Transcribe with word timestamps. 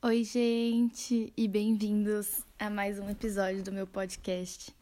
Oi, 0.00 0.22
gente, 0.22 1.32
e 1.36 1.48
bem-vindos 1.48 2.46
a 2.56 2.70
mais 2.70 3.00
um 3.00 3.10
episódio 3.10 3.64
do 3.64 3.72
meu 3.72 3.84
podcast. 3.84 4.72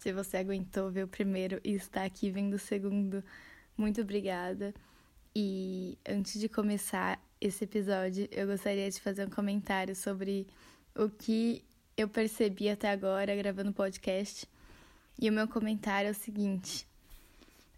Se 0.00 0.12
você 0.12 0.38
aguentou 0.38 0.90
ver 0.90 1.04
o 1.04 1.08
primeiro 1.08 1.60
e 1.62 1.74
está 1.74 2.02
aqui 2.02 2.28
vendo 2.28 2.54
o 2.54 2.58
segundo, 2.58 3.22
muito 3.76 4.00
obrigada. 4.00 4.74
E 5.32 5.96
antes 6.04 6.40
de 6.40 6.48
começar 6.48 7.22
esse 7.40 7.62
episódio, 7.62 8.26
eu 8.32 8.48
gostaria 8.48 8.90
de 8.90 9.00
fazer 9.00 9.24
um 9.24 9.30
comentário 9.30 9.94
sobre 9.94 10.44
o 10.92 11.08
que 11.08 11.62
eu 11.96 12.08
percebi 12.08 12.68
até 12.68 12.90
agora 12.90 13.36
gravando 13.36 13.72
podcast. 13.72 14.44
E 15.22 15.30
o 15.30 15.32
meu 15.32 15.46
comentário 15.46 16.08
é 16.08 16.10
o 16.10 16.14
seguinte: 16.14 16.84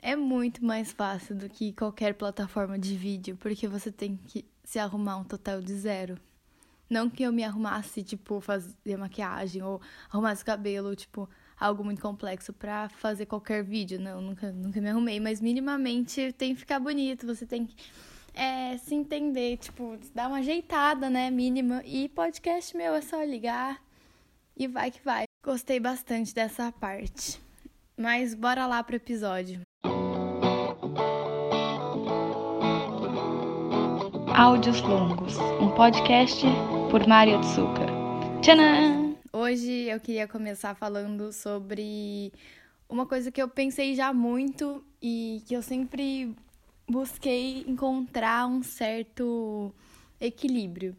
é 0.00 0.16
muito 0.16 0.64
mais 0.64 0.92
fácil 0.92 1.36
do 1.36 1.50
que 1.50 1.74
qualquer 1.74 2.14
plataforma 2.14 2.78
de 2.78 2.96
vídeo, 2.96 3.36
porque 3.36 3.68
você 3.68 3.92
tem 3.92 4.16
que 4.16 4.46
se 4.64 4.78
arrumar 4.78 5.18
um 5.18 5.24
total 5.24 5.60
de 5.60 5.74
zero. 5.74 6.18
Não 6.88 7.10
que 7.10 7.22
eu 7.22 7.32
me 7.32 7.42
arrumasse, 7.42 8.02
tipo, 8.02 8.40
fazer 8.40 8.96
maquiagem 8.96 9.62
ou 9.62 9.80
arrumasse 10.10 10.44
cabelo, 10.44 10.94
tipo, 10.94 11.28
algo 11.58 11.82
muito 11.84 12.00
complexo 12.00 12.52
para 12.52 12.88
fazer 12.88 13.26
qualquer 13.26 13.64
vídeo. 13.64 14.00
Não, 14.00 14.20
nunca, 14.20 14.52
nunca 14.52 14.80
me 14.80 14.88
arrumei, 14.88 15.18
mas 15.18 15.40
minimamente 15.40 16.32
tem 16.32 16.54
que 16.54 16.60
ficar 16.60 16.78
bonito, 16.78 17.26
você 17.26 17.44
tem 17.44 17.66
que 17.66 17.74
é, 18.34 18.76
se 18.76 18.94
entender, 18.94 19.56
tipo, 19.56 19.98
dar 20.14 20.28
uma 20.28 20.38
ajeitada, 20.38 21.08
né, 21.08 21.30
mínima. 21.30 21.82
E 21.84 22.08
podcast 22.10 22.76
meu 22.76 22.94
é 22.94 23.00
só 23.00 23.22
ligar 23.22 23.82
e 24.56 24.68
vai 24.68 24.90
que 24.90 25.02
vai. 25.02 25.24
Gostei 25.44 25.80
bastante 25.80 26.34
dessa 26.34 26.70
parte. 26.70 27.40
Mas 27.96 28.34
bora 28.34 28.66
lá 28.66 28.82
pro 28.82 28.96
episódio. 28.96 29.62
Áudios 34.36 34.82
Longos, 34.82 35.38
um 35.38 35.70
podcast 35.70 36.44
por 36.90 37.06
Mario 37.06 37.40
Tsuka. 37.40 37.86
Tcharam! 38.40 39.16
Hoje 39.32 39.70
eu 39.70 39.98
queria 39.98 40.28
começar 40.28 40.74
falando 40.74 41.32
sobre 41.32 42.32
uma 42.88 43.06
coisa 43.06 43.32
que 43.32 43.42
eu 43.42 43.48
pensei 43.48 43.94
já 43.94 44.12
muito 44.12 44.84
e 45.02 45.42
que 45.46 45.54
eu 45.54 45.62
sempre 45.62 46.34
busquei 46.88 47.64
encontrar 47.66 48.46
um 48.46 48.62
certo 48.62 49.74
equilíbrio, 50.20 50.96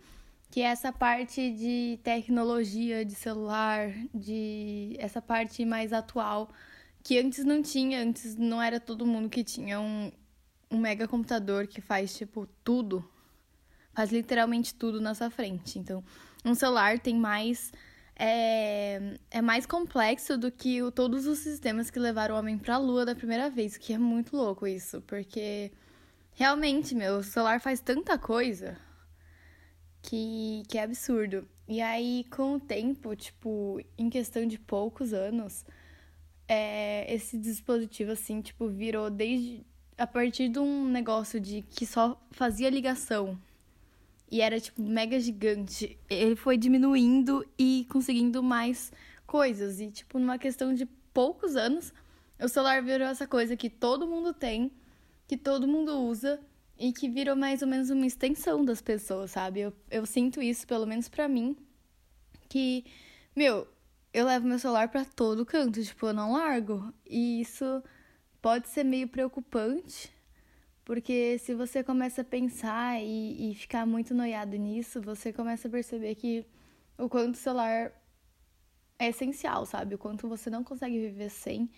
que 0.51 0.61
é 0.61 0.65
essa 0.65 0.91
parte 0.91 1.51
de 1.51 1.99
tecnologia, 2.03 3.05
de 3.05 3.15
celular, 3.15 3.89
de 4.13 4.95
essa 4.99 5.21
parte 5.21 5.63
mais 5.63 5.93
atual 5.93 6.49
que 7.01 7.17
antes 7.17 7.45
não 7.45 7.61
tinha, 7.61 8.03
antes 8.03 8.35
não 8.35 8.61
era 8.61 8.79
todo 8.79 9.05
mundo 9.05 9.29
que 9.29 9.43
tinha 9.43 9.79
um, 9.79 10.11
um 10.69 10.77
mega 10.77 11.07
computador 11.07 11.65
que 11.65 11.79
faz 11.79 12.17
tipo 12.17 12.45
tudo 12.61 13.07
faz 13.97 14.11
literalmente 14.11 14.75
tudo 14.75 15.01
na 15.01 15.15
sua 15.15 15.31
frente. 15.31 15.79
Então, 15.79 16.03
um 16.45 16.53
celular 16.53 16.99
tem 16.99 17.15
mais. 17.15 17.73
É, 18.15 19.17
é 19.31 19.41
mais 19.41 19.65
complexo 19.65 20.37
do 20.37 20.51
que 20.51 20.83
o, 20.83 20.91
todos 20.91 21.25
os 21.25 21.39
sistemas 21.39 21.89
que 21.89 21.97
levaram 21.97 22.35
o 22.35 22.37
homem 22.37 22.59
para 22.59 22.75
a 22.75 22.77
lua 22.77 23.05
da 23.05 23.15
primeira 23.15 23.49
vez, 23.49 23.75
que 23.75 23.93
é 23.93 23.97
muito 23.97 24.35
louco 24.37 24.67
isso, 24.67 25.01
porque 25.01 25.71
realmente, 26.33 26.93
meu, 26.93 27.17
o 27.17 27.23
celular 27.23 27.59
faz 27.59 27.79
tanta 27.79 28.19
coisa 28.19 28.77
que, 30.03 30.63
que 30.67 30.77
é 30.77 30.83
absurdo. 30.83 31.47
E 31.67 31.81
aí, 31.81 32.23
com 32.29 32.53
o 32.53 32.59
tempo, 32.59 33.15
tipo, 33.15 33.81
em 33.97 34.11
questão 34.11 34.45
de 34.45 34.59
poucos 34.59 35.11
anos, 35.11 35.65
é, 36.47 37.11
esse 37.11 37.35
dispositivo, 37.35 38.11
assim, 38.11 38.41
tipo, 38.41 38.67
virou 38.67 39.09
desde. 39.09 39.65
A 39.97 40.05
partir 40.05 40.49
de 40.49 40.59
um 40.59 40.87
negócio 40.87 41.39
de 41.39 41.63
que 41.63 41.83
só 41.83 42.21
fazia 42.31 42.69
ligação 42.69 43.39
e 44.29 44.41
era 44.41 44.59
tipo 44.59 44.81
mega 44.81 45.19
gigante. 45.19 45.97
Ele 46.09 46.35
foi 46.35 46.57
diminuindo 46.57 47.45
e 47.57 47.85
conseguindo 47.89 48.43
mais 48.43 48.91
coisas. 49.25 49.79
E, 49.79 49.89
tipo, 49.91 50.19
numa 50.19 50.37
questão 50.37 50.73
de 50.73 50.85
poucos 51.13 51.55
anos, 51.55 51.93
o 52.39 52.47
celular 52.47 52.81
virou 52.83 53.07
essa 53.07 53.25
coisa 53.27 53.55
que 53.55 53.69
todo 53.69 54.07
mundo 54.07 54.33
tem, 54.33 54.71
que 55.27 55.37
todo 55.37 55.67
mundo 55.67 55.99
usa 55.99 56.39
e 56.77 56.93
que 56.93 57.09
virou 57.09 57.35
mais 57.35 57.61
ou 57.61 57.67
menos 57.67 57.89
uma 57.89 58.05
extensão 58.05 58.63
das 58.63 58.81
pessoas, 58.81 59.31
sabe? 59.31 59.61
Eu, 59.61 59.73
eu 59.89 60.05
sinto 60.05 60.41
isso, 60.41 60.67
pelo 60.67 60.85
menos 60.85 61.09
para 61.09 61.27
mim, 61.27 61.57
que, 62.47 62.85
meu, 63.35 63.67
eu 64.13 64.25
levo 64.25 64.47
meu 64.47 64.59
celular 64.59 64.87
para 64.89 65.05
todo 65.05 65.45
canto, 65.45 65.81
tipo, 65.83 66.07
eu 66.07 66.13
não 66.13 66.33
largo. 66.33 66.93
E 67.09 67.41
isso 67.41 67.83
pode 68.41 68.67
ser 68.67 68.83
meio 68.83 69.07
preocupante, 69.07 70.11
porque 70.87 71.37
se 71.39 71.53
você 71.53 71.83
começa 71.83 72.21
a 72.21 72.23
pensar 72.23 72.97
e, 73.01 73.51
e 73.51 73.55
ficar 73.55 73.85
muito 73.85 74.13
noiado 74.13 74.55
nisso, 74.55 75.01
você 75.01 75.33
começa 75.33 75.67
a 75.67 75.71
perceber 75.71 76.15
que 76.15 76.45
o 76.97 77.09
quanto 77.09 77.35
o 77.35 77.37
celular 77.37 77.91
é 78.97 79.09
essencial, 79.09 79.65
sabe? 79.65 79.95
O 79.95 79.97
quanto 79.97 80.29
você 80.29 80.49
não 80.49 80.63
consegue 80.63 80.97
viver 80.97 81.29
sem. 81.29 81.69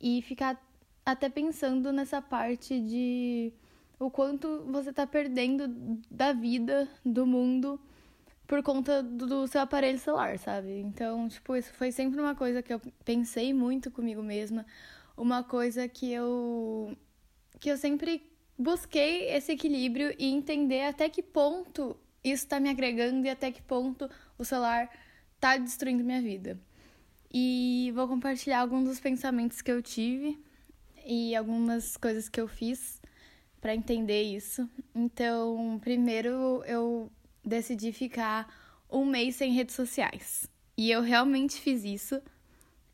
E 0.00 0.20
ficar 0.22 0.60
até 1.06 1.28
pensando 1.28 1.92
nessa 1.92 2.20
parte 2.20 2.80
de 2.80 3.52
o 3.96 4.10
quanto 4.10 4.64
você 4.64 4.92
tá 4.92 5.06
perdendo 5.06 5.68
da 6.10 6.32
vida, 6.32 6.88
do 7.04 7.24
mundo, 7.24 7.80
por 8.44 8.60
conta 8.64 9.04
do 9.04 9.46
seu 9.46 9.60
aparelho 9.60 10.00
celular, 10.00 10.36
sabe? 10.36 10.80
Então, 10.80 11.28
tipo, 11.28 11.54
isso 11.54 11.72
foi 11.74 11.92
sempre 11.92 12.20
uma 12.20 12.34
coisa 12.34 12.60
que 12.60 12.74
eu 12.74 12.80
pensei 13.04 13.54
muito 13.54 13.88
comigo 13.88 14.20
mesma, 14.20 14.66
uma 15.16 15.44
coisa 15.44 15.86
que 15.86 16.10
eu 16.12 16.98
que 17.60 17.70
eu 17.70 17.76
sempre 17.76 18.28
busquei 18.58 19.30
esse 19.30 19.52
equilíbrio 19.52 20.14
e 20.18 20.26
entender 20.26 20.82
até 20.82 21.08
que 21.08 21.22
ponto 21.22 21.96
isso 22.24 22.44
está 22.44 22.58
me 22.58 22.68
agregando 22.68 23.26
e 23.26 23.30
até 23.30 23.52
que 23.52 23.62
ponto 23.62 24.10
o 24.36 24.44
celular 24.44 24.90
está 25.36 25.56
destruindo 25.56 26.02
minha 26.02 26.20
vida. 26.20 26.60
E 27.32 27.92
vou 27.94 28.08
compartilhar 28.08 28.60
alguns 28.60 28.88
dos 28.88 29.00
pensamentos 29.00 29.62
que 29.62 29.70
eu 29.70 29.80
tive 29.80 30.38
e 31.06 31.36
algumas 31.36 31.96
coisas 31.96 32.28
que 32.28 32.40
eu 32.40 32.48
fiz 32.48 33.00
para 33.60 33.74
entender 33.74 34.22
isso. 34.22 34.68
Então, 34.94 35.78
primeiro 35.80 36.62
eu 36.64 37.10
decidi 37.44 37.92
ficar 37.92 38.52
um 38.90 39.04
mês 39.04 39.36
sem 39.36 39.52
redes 39.52 39.74
sociais. 39.74 40.48
E 40.76 40.90
eu 40.90 41.02
realmente 41.02 41.60
fiz 41.60 41.84
isso. 41.84 42.20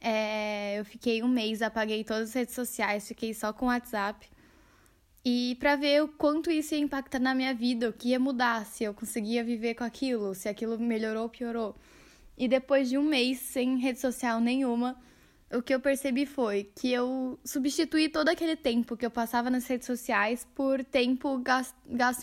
É, 0.00 0.78
eu 0.78 0.84
fiquei 0.84 1.22
um 1.22 1.28
mês, 1.28 1.62
apaguei 1.62 2.04
todas 2.04 2.30
as 2.30 2.34
redes 2.34 2.54
sociais, 2.54 3.08
fiquei 3.08 3.32
só 3.32 3.52
com 3.52 3.66
o 3.66 3.68
WhatsApp. 3.68 4.28
E 5.24 5.56
para 5.58 5.74
ver 5.74 6.02
o 6.02 6.08
quanto 6.08 6.50
isso 6.50 6.74
ia 6.74 6.80
impactar 6.80 7.18
na 7.18 7.34
minha 7.34 7.54
vida, 7.54 7.88
o 7.88 7.92
que 7.92 8.10
ia 8.10 8.20
mudar, 8.20 8.66
se 8.66 8.84
eu 8.84 8.92
conseguia 8.92 9.42
viver 9.42 9.74
com 9.74 9.84
aquilo, 9.84 10.34
se 10.34 10.48
aquilo 10.48 10.78
melhorou 10.78 11.22
ou 11.22 11.28
piorou. 11.30 11.74
E 12.36 12.46
depois 12.46 12.90
de 12.90 12.98
um 12.98 13.02
mês 13.02 13.38
sem 13.38 13.78
rede 13.78 14.00
social 14.00 14.38
nenhuma, 14.38 15.00
o 15.50 15.62
que 15.62 15.74
eu 15.74 15.80
percebi 15.80 16.26
foi 16.26 16.70
que 16.74 16.92
eu 16.92 17.38
substituí 17.44 18.08
todo 18.08 18.28
aquele 18.28 18.56
tempo 18.56 18.96
que 18.96 19.06
eu 19.06 19.10
passava 19.10 19.48
nas 19.48 19.66
redes 19.66 19.86
sociais 19.86 20.46
por 20.54 20.84
tempo 20.84 21.38
gasto, 21.38 21.74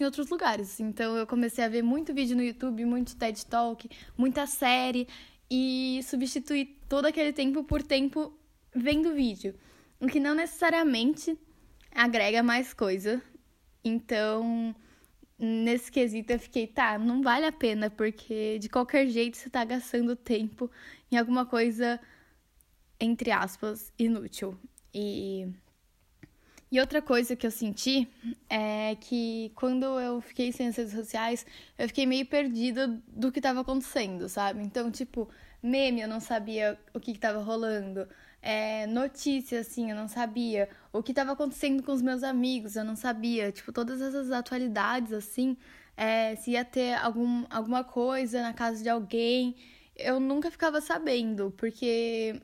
em 0.02 0.06
outros 0.06 0.30
lugares. 0.30 0.80
Então 0.80 1.16
eu 1.16 1.26
comecei 1.26 1.64
a 1.64 1.70
ver 1.70 1.82
muito 1.82 2.14
vídeo 2.14 2.36
no 2.36 2.44
YouTube, 2.44 2.86
muito 2.86 3.16
TED 3.16 3.46
Talk, 3.46 3.90
muita 4.18 4.46
série 4.46 5.08
e 5.50 6.02
substituí 6.04 6.78
todo 6.88 7.06
aquele 7.06 7.34
tempo 7.34 7.64
por 7.64 7.82
tempo 7.82 8.34
vendo 8.76 9.14
vídeo. 9.14 9.56
O 10.00 10.08
que 10.08 10.20
não 10.20 10.36
necessariamente 10.36 11.38
agrega 11.94 12.42
mais 12.42 12.74
coisa. 12.74 13.22
Então, 13.84 14.76
nesse 15.38 15.92
quesito 15.92 16.32
eu 16.32 16.40
fiquei, 16.40 16.68
tá, 16.68 16.98
não 16.98 17.22
vale 17.22 17.46
a 17.46 17.52
pena, 17.52 17.90
porque 17.90 18.60
de 18.60 18.70
qualquer 18.70 19.08
jeito 19.08 19.38
você 19.38 19.50
tá 19.50 19.66
gastando 19.66 20.16
tempo 20.16 20.70
em 21.12 21.18
alguma 21.18 21.46
coisa, 21.46 22.00
entre 23.00 23.32
aspas, 23.32 23.92
inútil. 23.98 24.58
E, 24.94 25.48
e 26.72 26.80
outra 26.80 27.02
coisa 27.02 27.36
que 27.36 27.46
eu 27.46 27.52
senti 27.52 28.08
é 28.50 28.96
que 28.96 29.52
quando 29.56 30.00
eu 30.00 30.22
fiquei 30.22 30.52
sem 30.52 30.68
as 30.68 30.78
redes 30.78 30.94
sociais, 30.94 31.46
eu 31.78 31.88
fiquei 31.88 32.06
meio 32.06 32.26
perdida 32.26 32.88
do 33.08 33.32
que 33.32 33.40
estava 33.40 33.62
acontecendo, 33.62 34.30
sabe? 34.30 34.62
Então, 34.62 34.92
tipo, 34.92 35.28
meme 35.62 36.02
eu 36.02 36.08
não 36.08 36.20
sabia 36.20 36.80
o 36.94 37.00
que 37.00 37.12
estava 37.12 37.42
rolando 37.42 38.08
é, 38.42 38.88
notícia, 38.88 39.60
assim, 39.60 39.92
eu 39.92 39.96
não 39.96 40.08
sabia. 40.08 40.70
O 40.92 41.04
que 41.04 41.12
estava 41.12 41.34
acontecendo 41.34 41.84
com 41.84 41.92
os 41.92 42.02
meus 42.02 42.24
amigos, 42.24 42.76
eu 42.76 42.84
não 42.84 42.96
sabia. 42.96 43.52
Tipo, 43.52 43.72
todas 43.72 44.02
essas 44.02 44.32
atualidades, 44.32 45.14
assim, 45.14 45.58
é, 45.96 46.36
se 46.36 46.52
ia 46.52 46.66
ter 46.66 46.96
algum, 46.96 47.46
alguma 47.50 47.84
coisa 47.84 48.42
na 48.42 48.54
casa 48.54 48.82
de 48.82 48.90
alguém, 48.90 49.56
eu 49.96 50.20
nunca 50.20 50.50
ficava 50.50 50.82
sabendo, 50.82 51.52
porque 51.58 52.42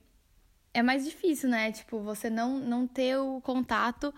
é 0.74 0.84
mais 0.84 1.06
difícil, 1.06 1.50
né? 1.50 1.72
Tipo, 1.72 2.00
você 2.02 2.30
não, 2.30 2.60
não 2.60 2.88
ter 2.88 3.18
o 3.18 3.42
contato 3.42 4.14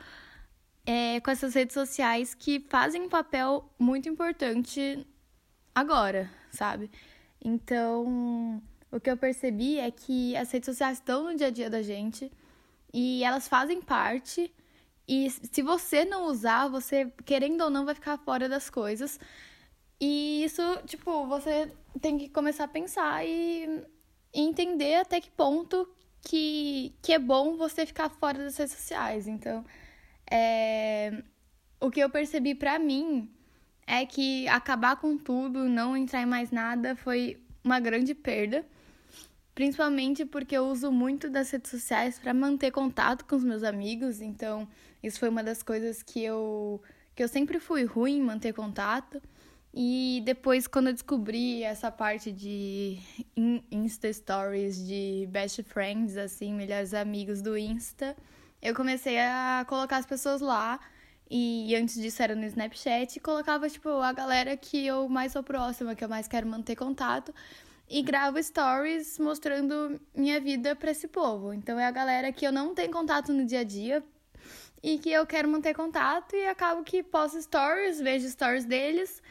é, 0.85 1.19
com 1.21 1.31
essas 1.31 1.53
redes 1.53 1.73
sociais 1.73 2.33
que 2.33 2.65
fazem 2.69 3.03
um 3.03 3.09
papel 3.09 3.71
muito 3.79 4.09
importante 4.09 5.05
agora, 5.73 6.29
sabe? 6.51 6.91
Então, 7.43 8.61
o 8.91 8.99
que 8.99 9.09
eu 9.09 9.17
percebi 9.17 9.79
é 9.79 9.91
que 9.91 10.35
as 10.35 10.51
redes 10.51 10.65
sociais 10.65 10.97
estão 10.97 11.23
no 11.23 11.35
dia 11.35 11.47
a 11.47 11.51
dia 11.51 11.69
da 11.69 11.81
gente 11.81 12.31
e 12.93 13.23
elas 13.23 13.47
fazem 13.47 13.81
parte. 13.81 14.53
E 15.07 15.29
se 15.29 15.61
você 15.61 16.05
não 16.05 16.25
usar, 16.25 16.67
você, 16.67 17.11
querendo 17.25 17.61
ou 17.61 17.69
não, 17.69 17.85
vai 17.85 17.95
ficar 17.95 18.17
fora 18.17 18.47
das 18.49 18.69
coisas. 18.69 19.19
E 19.99 20.43
isso, 20.43 20.61
tipo, 20.85 21.25
você 21.27 21.71
tem 22.01 22.17
que 22.17 22.29
começar 22.29 22.65
a 22.65 22.67
pensar 22.67 23.25
e, 23.25 23.83
entender 24.33 24.95
até 24.95 25.19
que 25.19 25.29
ponto 25.31 25.87
que, 26.21 26.93
que 27.01 27.13
é 27.13 27.19
bom 27.19 27.55
você 27.57 27.85
ficar 27.85 28.09
fora 28.09 28.37
das 28.39 28.57
redes 28.57 28.73
sociais. 28.73 29.27
Então, 29.27 29.65
é, 30.29 31.23
o 31.79 31.89
que 31.89 31.99
eu 31.99 32.09
percebi 32.09 32.53
pra 32.55 32.77
mim 32.79 33.29
é 33.87 34.05
que 34.05 34.47
acabar 34.47 34.95
com 34.97 35.17
tudo, 35.17 35.67
não 35.67 35.97
entrar 35.97 36.21
em 36.21 36.25
mais 36.25 36.51
nada, 36.51 36.95
foi 36.95 37.41
uma 37.63 37.79
grande 37.79 38.13
perda. 38.13 38.65
Principalmente 39.59 40.23
porque 40.23 40.55
eu 40.55 40.67
uso 40.67 40.89
muito 40.89 41.29
das 41.29 41.51
redes 41.51 41.69
sociais 41.69 42.17
para 42.17 42.33
manter 42.33 42.71
contato 42.71 43.25
com 43.25 43.35
os 43.35 43.43
meus 43.43 43.61
amigos, 43.61 44.21
então 44.21 44.65
isso 45.03 45.19
foi 45.19 45.27
uma 45.27 45.43
das 45.43 45.61
coisas 45.61 46.01
que 46.01 46.23
eu 46.23 46.81
que 47.13 47.21
eu 47.21 47.27
sempre 47.27 47.59
fui 47.59 47.83
ruim 47.83 48.19
em 48.19 48.21
manter 48.21 48.53
contato. 48.53 49.21
E 49.73 50.21
depois, 50.23 50.65
quando 50.65 50.87
eu 50.87 50.93
descobri 50.93 51.61
essa 51.61 51.91
parte 51.91 52.31
de 52.31 52.99
Insta 53.69 54.13
Stories, 54.13 54.77
de 54.87 55.27
best 55.29 55.61
friends, 55.63 56.15
assim, 56.15 56.53
melhores 56.53 56.93
amigos 56.93 57.41
do 57.41 57.57
Insta, 57.57 58.15
eu 58.61 58.73
comecei 58.73 59.19
a 59.19 59.65
colocar 59.67 59.97
as 59.97 60.05
pessoas 60.05 60.39
lá. 60.39 60.79
E 61.29 61.75
antes 61.75 61.95
disso 61.95 62.23
era 62.23 62.33
no 62.33 62.45
Snapchat, 62.45 63.17
e 63.17 63.19
colocava, 63.19 63.69
tipo, 63.69 63.89
a 63.89 64.13
galera 64.13 64.55
que 64.55 64.87
eu 64.87 65.09
mais 65.09 65.33
sou 65.33 65.43
próxima, 65.43 65.95
que 65.95 66.03
eu 66.03 66.07
mais 66.07 66.29
quero 66.29 66.47
manter 66.47 66.77
contato. 66.77 67.33
E 67.89 68.03
gravo 68.03 68.41
stories 68.41 69.17
mostrando 69.17 69.99
minha 70.15 70.39
vida 70.39 70.75
para 70.75 70.91
esse 70.91 71.07
povo. 71.07 71.53
Então 71.53 71.79
é 71.79 71.85
a 71.85 71.91
galera 71.91 72.31
que 72.31 72.45
eu 72.45 72.51
não 72.51 72.75
tenho 72.75 72.91
contato 72.91 73.33
no 73.33 73.45
dia 73.45 73.61
a 73.61 73.63
dia, 73.63 74.03
e 74.81 74.97
que 74.97 75.11
eu 75.11 75.25
quero 75.25 75.47
manter 75.47 75.73
contato 75.73 76.35
e 76.35 76.47
acabo 76.47 76.83
que 76.83 77.03
posto 77.03 77.41
stories, 77.41 77.99
vejo 77.99 78.27
stories 78.29 78.65
deles 78.65 79.21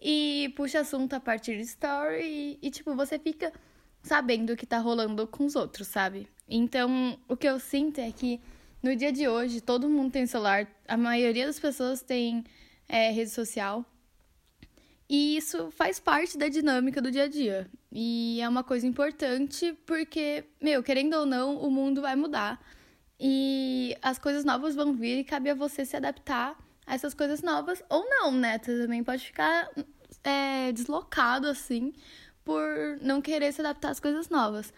e 0.00 0.52
puxa 0.56 0.80
assunto 0.80 1.14
a 1.14 1.20
partir 1.20 1.56
de 1.56 1.62
story 1.62 2.22
e, 2.22 2.58
e, 2.62 2.70
tipo, 2.70 2.94
você 2.94 3.18
fica 3.18 3.52
sabendo 4.02 4.52
o 4.52 4.56
que 4.56 4.66
tá 4.66 4.78
rolando 4.78 5.26
com 5.26 5.44
os 5.44 5.56
outros, 5.56 5.88
sabe? 5.88 6.28
Então, 6.48 7.18
o 7.28 7.36
que 7.36 7.48
eu 7.48 7.58
sinto 7.58 8.00
é 8.00 8.10
que 8.12 8.40
no 8.82 8.94
dia 8.94 9.12
de 9.12 9.28
hoje 9.28 9.60
todo 9.60 9.88
mundo 9.88 10.12
tem 10.12 10.26
celular, 10.26 10.66
a 10.86 10.96
maioria 10.96 11.46
das 11.46 11.58
pessoas 11.58 12.02
tem 12.02 12.44
é, 12.88 13.10
rede 13.10 13.30
social. 13.30 13.84
E 15.08 15.36
isso 15.36 15.70
faz 15.70 16.00
parte 16.00 16.36
da 16.36 16.48
dinâmica 16.48 17.00
do 17.00 17.10
dia 17.10 17.24
a 17.24 17.28
dia. 17.28 17.70
E 17.96 18.40
é 18.40 18.48
uma 18.48 18.64
coisa 18.64 18.84
importante 18.84 19.72
porque, 19.86 20.44
meu, 20.60 20.82
querendo 20.82 21.14
ou 21.14 21.24
não, 21.24 21.56
o 21.58 21.70
mundo 21.70 22.02
vai 22.02 22.16
mudar. 22.16 22.60
E 23.20 23.96
as 24.02 24.18
coisas 24.18 24.44
novas 24.44 24.74
vão 24.74 24.92
vir 24.92 25.20
e 25.20 25.24
cabe 25.24 25.48
a 25.48 25.54
você 25.54 25.84
se 25.84 25.96
adaptar 25.96 26.58
a 26.84 26.94
essas 26.94 27.14
coisas 27.14 27.40
novas. 27.40 27.84
Ou 27.88 28.04
não, 28.10 28.32
né? 28.32 28.58
Você 28.58 28.82
também 28.82 29.04
pode 29.04 29.24
ficar 29.24 29.70
é, 30.24 30.72
deslocado 30.72 31.46
assim 31.46 31.92
por 32.44 32.98
não 33.00 33.22
querer 33.22 33.52
se 33.52 33.60
adaptar 33.60 33.90
às 33.90 34.00
coisas 34.00 34.28
novas. 34.28 34.74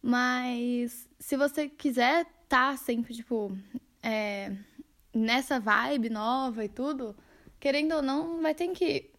Mas 0.00 1.08
se 1.18 1.36
você 1.36 1.68
quiser 1.68 2.20
estar 2.44 2.70
tá 2.72 2.76
sempre, 2.76 3.12
tipo, 3.12 3.50
é, 4.00 4.52
nessa 5.12 5.58
vibe 5.58 6.10
nova 6.10 6.64
e 6.64 6.68
tudo, 6.68 7.16
querendo 7.58 7.96
ou 7.96 8.02
não, 8.02 8.40
vai 8.40 8.54
ter 8.54 8.68
que 8.68 9.10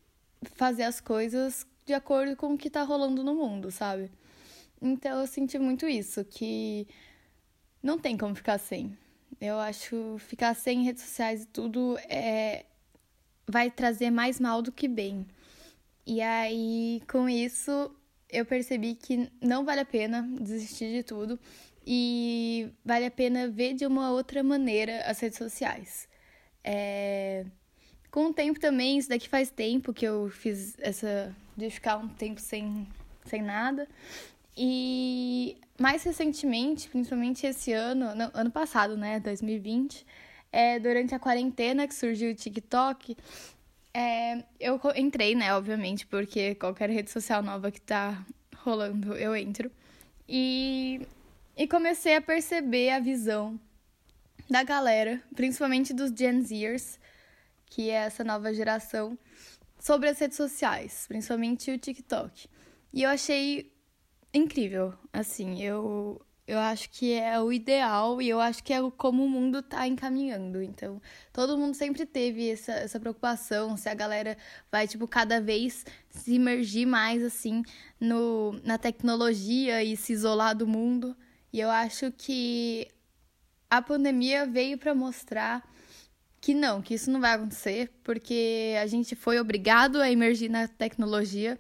fazer 0.55 0.83
as 0.83 1.01
coisas 1.01 1.67
de 1.85 1.93
acordo 1.93 2.35
com 2.35 2.53
o 2.53 2.57
que 2.57 2.69
tá 2.69 2.83
rolando 2.83 3.23
no 3.23 3.35
mundo, 3.35 3.71
sabe? 3.71 4.11
Então 4.81 5.19
eu 5.19 5.27
senti 5.27 5.57
muito 5.57 5.87
isso, 5.87 6.23
que 6.25 6.87
não 7.81 7.97
tem 7.97 8.17
como 8.17 8.35
ficar 8.35 8.57
sem. 8.57 8.97
Eu 9.39 9.59
acho 9.59 10.17
ficar 10.19 10.53
sem 10.55 10.83
redes 10.83 11.03
sociais 11.03 11.43
e 11.43 11.47
tudo 11.47 11.97
é 12.09 12.65
vai 13.47 13.69
trazer 13.69 14.09
mais 14.09 14.39
mal 14.39 14.61
do 14.61 14.71
que 14.71 14.87
bem. 14.87 15.25
E 16.05 16.21
aí, 16.21 17.01
com 17.09 17.27
isso, 17.29 17.93
eu 18.29 18.45
percebi 18.45 18.95
que 18.95 19.29
não 19.41 19.65
vale 19.65 19.81
a 19.81 19.85
pena 19.85 20.27
desistir 20.41 20.91
de 20.91 21.03
tudo 21.03 21.39
e 21.85 22.69
vale 22.83 23.05
a 23.05 23.11
pena 23.11 23.47
ver 23.47 23.73
de 23.73 23.85
uma 23.85 24.11
outra 24.11 24.43
maneira 24.43 25.01
as 25.05 25.19
redes 25.19 25.37
sociais. 25.37 26.07
É... 26.63 27.45
Com 28.11 28.27
o 28.27 28.33
tempo 28.33 28.59
também, 28.59 28.97
isso 28.97 29.09
daqui 29.09 29.27
faz 29.27 29.49
tempo 29.49 29.93
que 29.93 30.05
eu 30.05 30.29
fiz 30.29 30.75
essa 30.79 31.35
de 31.55 31.69
ficar 31.69 31.97
um 31.97 32.07
tempo 32.07 32.39
sem, 32.39 32.87
sem 33.25 33.41
nada. 33.41 33.87
E 34.55 35.57
mais 35.79 36.03
recentemente, 36.03 36.87
principalmente 36.89 37.45
esse 37.45 37.73
ano, 37.73 38.13
não, 38.15 38.31
ano 38.33 38.51
passado, 38.51 38.95
né, 38.95 39.19
2020, 39.19 40.05
é, 40.51 40.79
durante 40.79 41.15
a 41.15 41.19
quarentena 41.19 41.87
que 41.87 41.95
surgiu 41.95 42.31
o 42.31 42.35
TikTok, 42.35 43.17
é, 43.93 44.43
eu 44.59 44.79
entrei, 44.95 45.35
né, 45.35 45.53
obviamente, 45.53 46.05
porque 46.05 46.55
qualquer 46.55 46.89
rede 46.89 47.09
social 47.09 47.41
nova 47.41 47.71
que 47.71 47.81
tá 47.81 48.23
rolando, 48.57 49.15
eu 49.15 49.35
entro. 49.35 49.71
E, 50.27 51.01
e 51.57 51.67
comecei 51.67 52.15
a 52.15 52.21
perceber 52.21 52.91
a 52.91 52.99
visão 52.99 53.59
da 54.49 54.63
galera, 54.63 55.21
principalmente 55.35 55.93
dos 55.93 56.11
Gen 56.11 56.41
Zers, 56.41 56.99
que 57.65 57.89
é 57.89 58.05
essa 58.05 58.23
nova 58.23 58.53
geração, 58.53 59.17
sobre 59.83 60.07
as 60.07 60.17
redes 60.17 60.37
sociais, 60.37 61.03
principalmente 61.09 61.69
o 61.69 61.77
TikTok. 61.77 62.47
E 62.93 63.03
eu 63.03 63.09
achei 63.09 63.69
incrível. 64.33 64.93
Assim, 65.11 65.61
eu, 65.61 66.25
eu 66.47 66.57
acho 66.57 66.89
que 66.89 67.11
é 67.11 67.37
o 67.41 67.51
ideal 67.51 68.21
e 68.21 68.29
eu 68.29 68.39
acho 68.39 68.63
que 68.63 68.71
é 68.71 68.79
como 68.91 69.25
o 69.25 69.29
mundo 69.29 69.59
está 69.59 69.85
encaminhando. 69.85 70.61
Então, 70.63 71.01
todo 71.33 71.57
mundo 71.57 71.73
sempre 71.73 72.05
teve 72.05 72.49
essa, 72.49 72.71
essa 72.71 72.97
preocupação 72.97 73.75
se 73.75 73.89
a 73.89 73.93
galera 73.93 74.37
vai, 74.71 74.87
tipo, 74.87 75.05
cada 75.05 75.41
vez 75.41 75.85
se 76.09 76.35
imergir 76.35 76.87
mais, 76.87 77.21
assim, 77.21 77.61
no, 77.99 78.53
na 78.63 78.77
tecnologia 78.77 79.83
e 79.83 79.97
se 79.97 80.13
isolar 80.13 80.55
do 80.55 80.65
mundo. 80.65 81.13
E 81.51 81.59
eu 81.59 81.69
acho 81.69 82.09
que 82.13 82.87
a 83.69 83.81
pandemia 83.81 84.45
veio 84.45 84.77
para 84.77 84.95
mostrar 84.95 85.72
que 86.43 86.53
não, 86.53 86.81
que 86.81 86.93
isso 86.93 87.09
não 87.09 87.21
vai 87.21 87.35
acontecer, 87.35 87.89
porque 88.03 88.75
a 88.81 88.85
gente 88.85 89.15
foi 89.15 89.39
obrigado 89.39 90.01
a 90.01 90.11
emergir 90.11 90.49
na 90.49 90.67
tecnologia 90.67 91.57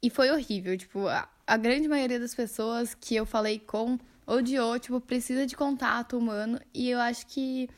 e 0.00 0.08
foi 0.08 0.30
horrível. 0.30 0.78
Tipo, 0.78 1.08
a, 1.08 1.28
a 1.44 1.56
grande 1.56 1.88
maioria 1.88 2.20
das 2.20 2.32
pessoas 2.32 2.94
que 2.94 3.16
eu 3.16 3.26
falei 3.26 3.58
com 3.58 3.98
odiou, 4.24 4.78
tipo, 4.78 5.00
precisa 5.00 5.44
de 5.44 5.56
contato 5.56 6.16
humano 6.16 6.60
e 6.72 6.90
eu 6.90 7.00
acho 7.00 7.26
que 7.26 7.68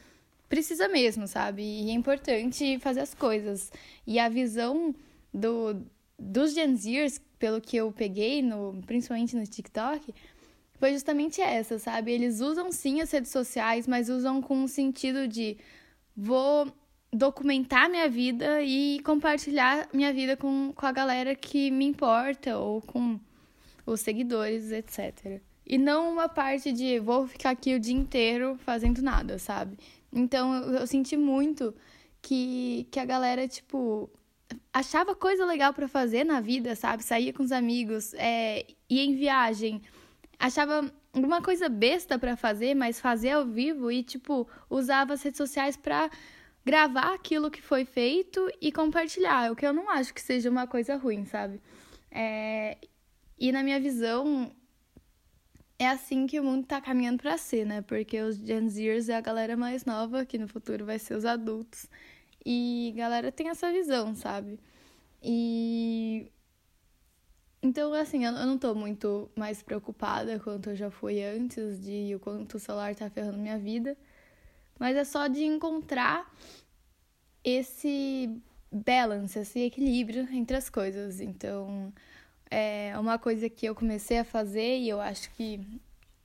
precisa 0.47 0.89
mesmo, 0.89 1.27
sabe? 1.27 1.63
E 1.63 1.89
é 1.89 1.95
importante 1.95 2.79
fazer 2.81 3.01
as 3.01 3.15
coisas. 3.15 3.73
E 4.07 4.19
a 4.19 4.29
visão 4.29 4.95
do, 5.33 5.83
dos 6.19 6.53
Gen 6.53 6.77
Zers, 6.77 7.19
pelo 7.39 7.63
que 7.63 7.79
eu 7.79 7.91
peguei, 7.91 8.43
no, 8.43 8.83
principalmente 8.87 9.35
no 9.35 9.47
TikTok, 9.47 10.15
foi 10.75 10.93
justamente 10.93 11.41
essa, 11.41 11.79
sabe? 11.79 12.13
Eles 12.13 12.43
usam 12.43 12.71
sim 12.71 13.01
as 13.01 13.11
redes 13.11 13.31
sociais, 13.31 13.87
mas 13.87 14.11
usam 14.11 14.43
com 14.43 14.65
o 14.65 14.69
sentido 14.69 15.27
de 15.27 15.57
vou 16.17 16.73
documentar 17.13 17.89
minha 17.89 18.09
vida 18.09 18.63
e 18.63 19.01
compartilhar 19.01 19.89
minha 19.93 20.13
vida 20.13 20.37
com, 20.37 20.73
com 20.75 20.87
a 20.87 20.93
galera 20.93 21.35
que 21.35 21.71
me 21.71 21.85
importa 21.85 22.59
ou 22.59 22.81
com 22.83 23.19
os 23.85 24.01
seguidores, 24.01 24.71
etc. 24.71 25.41
E 25.67 25.79
não 25.79 26.13
uma 26.13 26.29
parte 26.29 26.73
de 26.73 26.99
vou 26.99 27.27
ficar 27.27 27.51
aqui 27.51 27.75
o 27.75 27.81
dia 27.81 27.95
inteiro 27.95 28.57
fazendo 28.65 29.03
nada, 29.03 29.39
sabe? 29.39 29.77
Então 30.13 30.55
eu, 30.55 30.81
eu 30.81 30.87
senti 30.87 31.17
muito 31.17 31.75
que, 32.23 32.87
que 32.91 32.99
a 32.99 33.05
galera, 33.05 33.47
tipo, 33.47 34.11
achava 34.73 35.15
coisa 35.15 35.45
legal 35.45 35.73
para 35.73 35.89
fazer 35.89 36.25
na 36.25 36.41
vida, 36.41 36.75
sabe? 36.75 37.03
Saía 37.03 37.33
com 37.33 37.43
os 37.43 37.53
amigos, 37.53 38.15
é, 38.15 38.67
ia 38.89 39.05
em 39.05 39.15
viagem, 39.15 39.83
achava 40.39 40.93
uma 41.25 41.41
coisa 41.41 41.69
besta 41.69 42.19
para 42.19 42.37
fazer, 42.37 42.75
mas 42.75 43.01
fazer 43.01 43.31
ao 43.31 43.47
vivo 43.47 43.91
e, 43.91 44.03
tipo, 44.03 44.49
usava 44.69 45.15
as 45.15 45.23
redes 45.23 45.39
sociais 45.39 45.77
pra 45.77 46.11
gravar 46.65 47.15
aquilo 47.15 47.51
que 47.51 47.63
foi 47.63 47.85
feito 47.85 48.51
e 48.61 48.73
compartilhar, 48.73 49.53
o 49.53 49.57
que 49.57 49.65
eu 49.65 49.73
não 49.73 49.89
acho 49.89 50.13
que 50.13 50.21
seja 50.21 50.51
uma 50.51 50.67
coisa 50.67 50.97
ruim, 50.97 51.25
sabe? 51.25 51.61
É, 52.11 52.77
e 53.39 53.53
na 53.53 53.63
minha 53.63 53.81
visão, 53.81 54.51
é 55.79 55.89
assim 55.89 56.27
que 56.27 56.41
o 56.41 56.45
mundo 56.45 56.67
tá 56.67 56.81
caminhando 56.81 57.23
para 57.23 57.37
ser, 57.39 57.65
né? 57.67 57.83
Porque 57.83 58.21
os 58.21 58.37
Gen 58.37 58.69
Zers 58.69 59.09
é 59.09 59.17
a 59.17 59.21
galera 59.21 59.57
mais 59.57 59.85
nova, 59.85 60.25
que 60.25 60.39
no 60.39 60.49
futuro 60.49 60.85
vai 60.85 60.99
ser 60.99 61.15
os 61.15 61.25
adultos. 61.25 61.87
E 62.45 62.95
galera 62.97 63.31
tem 63.31 63.49
essa 63.49 63.71
visão, 63.73 64.15
sabe? 64.15 64.59
E. 65.23 66.31
Então, 67.67 67.93
assim, 67.95 68.25
eu 68.25 68.31
não 68.31 68.57
tô 68.57 68.77
muito 68.77 69.29
mais 69.35 69.61
preocupada 69.61 70.39
quanto 70.39 70.71
eu 70.71 70.77
já 70.77 70.89
fui 70.89 71.21
antes 71.21 71.81
de 71.81 72.15
o 72.15 72.21
quanto 72.21 72.55
o 72.55 72.61
celular 72.61 72.95
tá 72.95 73.11
ferrando 73.11 73.39
minha 73.39 73.59
vida. 73.59 73.97
Mas 74.79 74.97
é 74.97 75.03
só 75.03 75.27
de 75.27 75.43
encontrar 75.45 76.33
esse 77.43 78.31
balance, 78.71 79.37
esse 79.37 79.59
equilíbrio 79.65 80.29
entre 80.33 80.57
as 80.57 80.71
coisas. 80.71 81.21
Então, 81.21 81.93
é 82.49 82.97
uma 83.01 83.19
coisa 83.19 83.51
que 83.51 83.67
eu 83.67 83.75
comecei 83.75 84.19
a 84.21 84.25
fazer 84.25 84.79
e 84.79 84.89
eu 84.89 85.01
acho 85.01 85.29
que, 85.33 85.61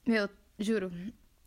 meu, 0.06 0.30
juro, 0.60 0.92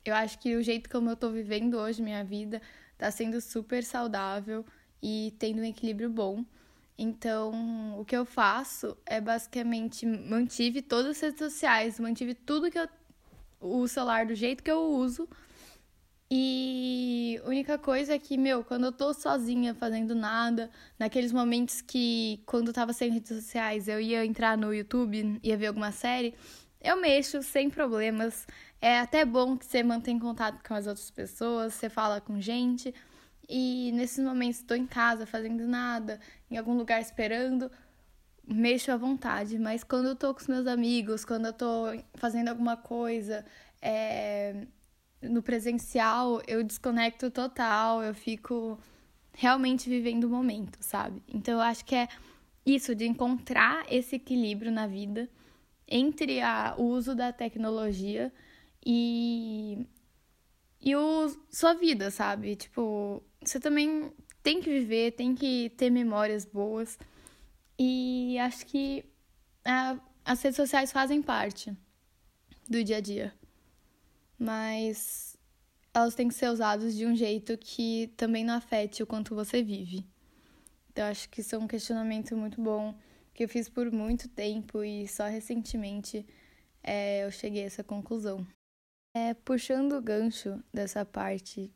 eu 0.04 0.12
acho 0.12 0.40
que 0.40 0.56
o 0.56 0.62
jeito 0.62 0.90
como 0.90 1.08
eu 1.08 1.16
tô 1.16 1.30
vivendo 1.30 1.74
hoje 1.74 2.02
minha 2.02 2.24
vida 2.24 2.60
tá 2.98 3.12
sendo 3.12 3.40
super 3.40 3.84
saudável 3.84 4.66
e 5.00 5.32
tendo 5.38 5.60
um 5.60 5.64
equilíbrio 5.64 6.10
bom. 6.10 6.44
Então, 6.96 7.98
o 7.98 8.04
que 8.04 8.16
eu 8.16 8.24
faço 8.24 8.96
é 9.04 9.20
basicamente 9.20 10.06
mantive 10.06 10.80
todas 10.80 11.16
as 11.16 11.20
redes 11.20 11.38
sociais, 11.38 11.98
mantive 11.98 12.34
tudo 12.34 12.70
que 12.70 12.78
eu 12.78 12.88
o 13.64 13.88
celular 13.88 14.26
do 14.26 14.34
jeito 14.34 14.62
que 14.62 14.70
eu 14.70 14.82
uso. 14.82 15.28
E 16.30 17.40
a 17.44 17.48
única 17.48 17.78
coisa 17.78 18.14
é 18.14 18.18
que, 18.18 18.36
meu, 18.36 18.64
quando 18.64 18.84
eu 18.84 18.92
tô 18.92 19.12
sozinha 19.14 19.74
fazendo 19.74 20.14
nada, 20.14 20.70
naqueles 20.98 21.32
momentos 21.32 21.80
que 21.80 22.42
quando 22.46 22.68
eu 22.68 22.74
tava 22.74 22.92
sem 22.92 23.10
redes 23.10 23.28
sociais, 23.28 23.88
eu 23.88 24.00
ia 24.00 24.24
entrar 24.24 24.56
no 24.58 24.74
YouTube, 24.74 25.40
ia 25.42 25.56
ver 25.56 25.66
alguma 25.68 25.92
série, 25.92 26.34
eu 26.80 27.00
mexo 27.00 27.42
sem 27.42 27.70
problemas. 27.70 28.46
É 28.80 28.98
até 28.98 29.24
bom 29.24 29.56
que 29.56 29.64
você 29.64 29.82
mantém 29.82 30.18
contato 30.18 30.62
com 30.66 30.74
as 30.74 30.86
outras 30.86 31.10
pessoas, 31.10 31.74
você 31.74 31.88
fala 31.88 32.20
com 32.20 32.40
gente. 32.40 32.94
E 33.48 33.92
nesses 33.92 34.24
momentos 34.24 34.60
estou 34.60 34.76
em 34.76 34.86
casa 34.86 35.26
fazendo 35.26 35.66
nada, 35.66 36.20
em 36.50 36.56
algum 36.56 36.76
lugar 36.76 37.00
esperando, 37.00 37.70
mexo 38.46 38.90
à 38.90 38.96
vontade. 38.96 39.58
Mas 39.58 39.84
quando 39.84 40.08
eu 40.08 40.16
tô 40.16 40.34
com 40.34 40.40
os 40.40 40.48
meus 40.48 40.66
amigos, 40.66 41.24
quando 41.24 41.46
eu 41.46 41.52
tô 41.52 41.86
fazendo 42.14 42.48
alguma 42.48 42.76
coisa 42.76 43.44
é, 43.80 44.66
no 45.22 45.42
presencial, 45.42 46.40
eu 46.46 46.62
desconecto 46.62 47.30
total, 47.30 48.02
eu 48.02 48.14
fico 48.14 48.78
realmente 49.32 49.88
vivendo 49.88 50.24
o 50.24 50.30
momento, 50.30 50.78
sabe? 50.80 51.22
Então 51.28 51.54
eu 51.54 51.60
acho 51.60 51.84
que 51.84 51.94
é 51.94 52.08
isso 52.64 52.94
de 52.94 53.06
encontrar 53.06 53.84
esse 53.90 54.16
equilíbrio 54.16 54.72
na 54.72 54.86
vida 54.86 55.28
entre 55.86 56.40
a, 56.40 56.74
o 56.78 56.84
uso 56.84 57.14
da 57.14 57.32
tecnologia 57.32 58.32
e, 58.84 59.86
e 60.80 60.96
o, 60.96 61.28
sua 61.50 61.74
vida, 61.74 62.10
sabe? 62.10 62.56
Tipo, 62.56 63.22
você 63.50 63.60
também 63.60 64.12
tem 64.42 64.60
que 64.60 64.70
viver, 64.70 65.12
tem 65.12 65.34
que 65.34 65.70
ter 65.70 65.90
memórias 65.90 66.44
boas. 66.44 66.98
E 67.78 68.38
acho 68.38 68.66
que 68.66 69.04
a, 69.64 69.98
as 70.24 70.42
redes 70.42 70.56
sociais 70.56 70.92
fazem 70.92 71.22
parte 71.22 71.76
do 72.68 72.82
dia 72.82 72.98
a 72.98 73.00
dia. 73.00 73.34
Mas 74.38 75.36
elas 75.92 76.14
têm 76.14 76.28
que 76.28 76.34
ser 76.34 76.48
usadas 76.50 76.94
de 76.96 77.06
um 77.06 77.14
jeito 77.14 77.56
que 77.56 78.12
também 78.16 78.44
não 78.44 78.54
afete 78.54 79.02
o 79.02 79.06
quanto 79.06 79.34
você 79.34 79.62
vive. 79.62 80.04
Então, 80.90 81.06
acho 81.06 81.28
que 81.28 81.40
isso 81.40 81.54
é 81.54 81.58
um 81.58 81.66
questionamento 81.66 82.36
muito 82.36 82.60
bom 82.60 82.94
que 83.32 83.44
eu 83.44 83.48
fiz 83.48 83.68
por 83.68 83.90
muito 83.90 84.28
tempo 84.28 84.84
e 84.84 85.08
só 85.08 85.24
recentemente 85.26 86.24
é, 86.82 87.24
eu 87.24 87.30
cheguei 87.30 87.64
a 87.64 87.66
essa 87.66 87.82
conclusão. 87.82 88.46
É, 89.16 89.34
puxando 89.34 89.92
o 89.92 90.02
gancho 90.02 90.62
dessa 90.72 91.04
parte 91.04 91.72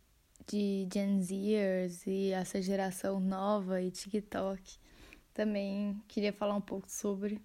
de 0.49 0.89
Gen 0.93 1.23
Zers 1.23 2.07
e 2.07 2.33
essa 2.33 2.61
geração 2.61 3.21
nova 3.21 3.83
e 3.83 3.91
TikTok, 3.91 4.79
também 5.35 6.01
queria 6.09 6.33
falar 6.33 6.55
um 6.55 6.61
pouco 6.61 6.91
sobre. 6.91 7.41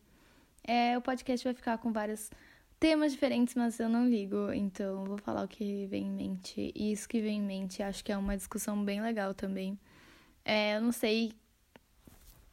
É, 0.64 0.98
o 0.98 1.02
podcast 1.02 1.44
vai 1.44 1.54
ficar 1.54 1.78
com 1.78 1.92
vários 1.92 2.32
temas 2.80 3.12
diferentes, 3.12 3.56
mas 3.56 3.80
eu 3.80 3.90
não 3.90 4.08
ligo, 4.08 4.52
então 4.54 5.04
vou 5.04 5.18
falar 5.18 5.44
o 5.44 5.48
que 5.48 5.86
vem 5.88 6.08
em 6.08 6.12
mente. 6.12 6.72
E 6.74 6.92
isso 6.94 7.08
que 7.08 7.22
vem 7.22 7.40
em 7.40 7.42
mente 7.42 7.84
acho 7.84 8.04
que 8.04 8.12
é 8.12 8.18
uma 8.18 8.38
discussão 8.38 8.84
bem 8.84 9.02
legal 9.02 9.34
também. 9.34 9.78
É, 10.46 10.78
eu 10.78 10.82
não 10.82 10.92
sei 10.92 11.34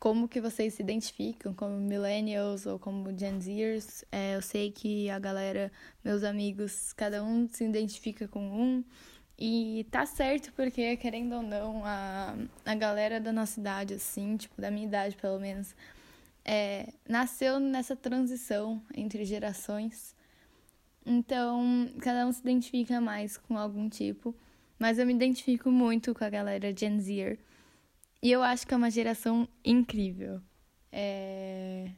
como 0.00 0.26
que 0.26 0.40
vocês 0.40 0.74
se 0.74 0.82
identificam 0.82 1.52
como 1.52 1.76
millennials 1.76 2.66
ou 2.66 2.78
como 2.78 3.16
Gen 3.16 3.40
Zers. 3.40 4.04
É, 4.10 4.34
eu 4.34 4.42
sei 4.42 4.72
que 4.72 5.10
a 5.10 5.18
galera, 5.18 5.70
meus 6.04 6.24
amigos, 6.24 6.92
cada 6.94 7.22
um 7.22 7.48
se 7.48 7.64
identifica 7.64 8.26
com 8.26 8.40
um. 8.40 8.84
E 9.40 9.86
tá 9.90 10.04
certo, 10.04 10.52
porque, 10.52 10.96
querendo 10.98 11.36
ou 11.36 11.42
não, 11.42 11.82
a, 11.84 12.36
a 12.64 12.74
galera 12.74 13.18
da 13.18 13.32
nossa 13.32 13.58
idade, 13.58 13.94
assim, 13.94 14.36
tipo, 14.36 14.60
da 14.60 14.70
minha 14.70 14.86
idade 14.86 15.16
pelo 15.16 15.40
menos, 15.40 15.74
é, 16.44 16.92
nasceu 17.08 17.58
nessa 17.58 17.96
transição 17.96 18.82
entre 18.94 19.24
gerações. 19.24 20.14
Então, 21.06 21.88
cada 22.00 22.26
um 22.26 22.32
se 22.32 22.40
identifica 22.40 23.00
mais 23.00 23.38
com 23.38 23.56
algum 23.56 23.88
tipo. 23.88 24.34
Mas 24.78 24.98
eu 24.98 25.06
me 25.06 25.14
identifico 25.14 25.70
muito 25.70 26.14
com 26.14 26.24
a 26.24 26.30
galera 26.30 26.74
Gen 26.76 27.00
Zer 27.00 27.38
e 28.22 28.30
eu 28.30 28.42
acho 28.42 28.66
que 28.66 28.74
é 28.74 28.76
uma 28.76 28.90
geração 28.90 29.48
incrível. 29.64 30.40
É... 30.92 31.90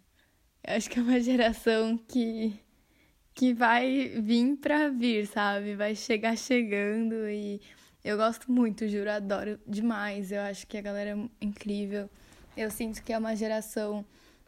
Eu 0.65 0.77
acho 0.77 0.91
que 0.91 0.99
é 0.99 1.03
uma 1.03 1.21
geração 1.21 1.99
que, 1.99 2.59
que 3.35 3.55
vai 3.55 4.09
vir 4.21 4.57
pra 4.57 4.89
vir, 4.89 5.27
sabe? 5.27 5.75
Vai 5.75 5.95
chegar 5.95 6.37
chegando 6.37 7.29
e 7.29 7.61
eu 8.05 8.17
gosto 8.17 8.51
muito, 8.51 8.89
juro, 8.89 9.11
adoro 9.11 9.59
demais. 9.67 10.33
Eu 10.33 10.41
acho 10.43 10.67
que 10.67 10.77
a 10.77 10.83
galera 10.83 11.11
é 11.11 11.45
incrível. 11.45 12.11
Eu 12.57 12.71
sinto 12.71 13.03
que 13.03 13.13
é 13.13 13.19
uma 13.19 13.35
geração 13.35 14.05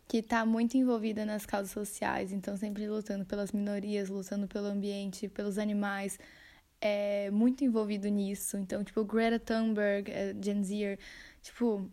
que 0.07 0.19
está 0.19 0.45
muito 0.45 0.77
envolvida 0.77 1.25
nas 1.25 1.47
causas 1.47 1.71
sociais, 1.71 2.31
então 2.33 2.57
sempre 2.57 2.87
lutando 2.87 3.25
pelas 3.25 3.53
minorias, 3.53 4.11
lutando 4.11 4.47
pelo 4.47 4.67
ambiente, 4.67 5.29
pelos 5.29 5.57
animais, 5.57 6.19
é 6.81 7.31
muito 7.31 7.65
envolvido 7.65 8.09
nisso. 8.09 8.59
Então, 8.59 8.85
tipo, 8.85 9.03
Greta 9.05 9.39
Thunberg, 9.39 10.11
é, 10.11 10.35
Gen 10.39 10.63
Zer, 10.63 10.99
Tipo, 11.45 11.91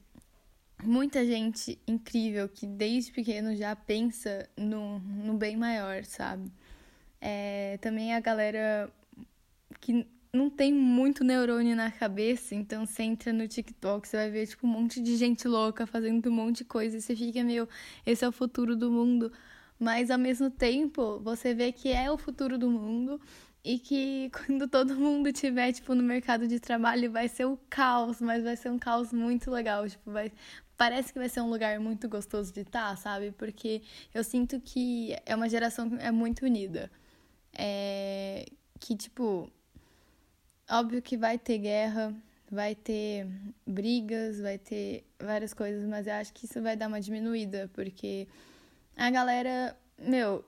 muita 0.81 1.25
gente 1.25 1.77
incrível 1.86 2.48
que 2.48 2.65
desde 2.65 3.12
pequeno 3.12 3.53
já 3.53 3.75
pensa 3.75 4.50
no, 4.57 4.98
no 5.00 5.33
bem 5.33 5.57
maior, 5.57 6.05
sabe? 6.05 6.50
É, 7.22 7.78
também 7.82 8.13
a 8.13 8.20
galera 8.20 8.92
que 9.80 10.06
não 10.34 10.50
tem 10.50 10.74
muito 10.74 11.24
neurônio 11.24 11.75
na 11.75 11.92
cabeça, 11.92 12.56
então 12.56 12.86
você 12.86 13.04
entra 13.04 13.34
no 13.34 13.48
TikTok, 13.48 14.08
você 14.08 14.18
vai 14.18 14.32
ver 14.32 14.48
tipo 14.48 14.66
um 14.66 14.70
monte 14.70 15.01
de 15.01 15.18
gente 15.18 15.48
louca 15.48 15.86
fazendo 15.86 16.30
um 16.30 16.34
monte 16.34 16.60
de 16.60 16.66
coisa 16.66 16.98
e 16.98 17.01
você 17.01 17.16
fica 17.16 17.44
meio, 17.44 17.68
esse 18.06 18.24
é 18.24 18.28
o 18.28 18.32
futuro 18.32 18.75
do 18.75 18.90
mundo. 18.90 19.32
Mas 19.80 20.12
ao 20.12 20.18
mesmo 20.20 20.50
tempo, 20.50 21.20
você 21.20 21.54
vê 21.54 21.72
que 21.72 21.92
é 21.92 22.10
o 22.12 22.18
futuro 22.18 22.58
do 22.58 22.70
mundo 22.70 23.20
e 23.63 23.80
que 23.80 24.32
quando 24.48 24.68
todo 24.68 24.96
mundo 24.96 25.32
tiver, 25.34 25.72
tipo, 25.74 25.96
no 25.96 26.04
mercado 26.04 26.48
de 26.48 26.60
trabalho, 26.60 27.12
vai 27.12 27.28
ser 27.28 27.46
o 27.46 27.58
caos, 27.70 28.22
mas 28.22 28.44
vai 28.44 28.56
ser 28.56 28.70
um 28.70 28.80
caos 28.80 29.12
muito 29.12 29.51
legal, 29.51 29.88
tipo, 29.90 30.12
vai... 30.12 30.32
Parece 30.78 31.13
que 31.13 31.20
vai 31.20 31.30
ser 31.30 31.42
um 31.42 31.50
lugar 31.50 31.80
muito 31.80 32.10
gostoso 32.10 32.51
de 32.54 32.62
estar, 32.62 32.96
sabe? 32.98 33.32
Porque 33.32 33.84
eu 34.13 34.24
sinto 34.24 34.60
que 34.60 35.16
é 35.25 35.36
uma 35.36 35.48
geração 35.50 35.90
que 35.90 35.96
é 35.98 36.12
muito 36.12 36.44
unida. 36.46 36.90
É... 37.53 38.46
Que, 38.79 38.96
tipo... 38.96 39.51
Óbvio 40.70 41.01
que 41.01 41.17
vai 41.17 41.38
ter 41.38 41.58
guerra, 41.58 42.15
vai 42.50 42.75
ter 42.75 43.27
brigas, 43.65 44.39
vai 44.39 44.58
ter 44.58 45.05
várias 45.20 45.53
coisas, 45.53 45.88
mas 45.88 46.08
eu 46.08 46.13
acho 46.13 46.34
que 46.34 46.46
isso 46.46 46.62
vai 46.62 46.75
dar 46.75 46.88
uma 46.88 47.01
diminuída, 47.01 47.70
porque 47.74 48.27
a 48.96 49.10
galera, 49.10 49.77
meu, 49.98 50.43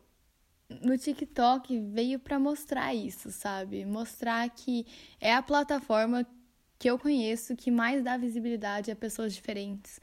no 0.82 0.98
TikTok 0.98 1.80
veio 1.80 2.20
para 2.20 2.40
mostrar 2.40 2.94
isso, 2.94 3.32
sabe? 3.32 3.86
Mostrar 3.86 4.50
que 4.50 4.86
é 5.20 5.34
a 5.34 5.42
plataforma 5.42 6.26
que 6.78 6.90
eu 6.90 7.00
conheço 7.00 7.56
que 7.56 7.72
mais 7.72 8.04
dá 8.04 8.18
visibilidade 8.18 8.92
a 8.92 8.96
pessoas 8.96 9.34
diferentes, 9.34 10.00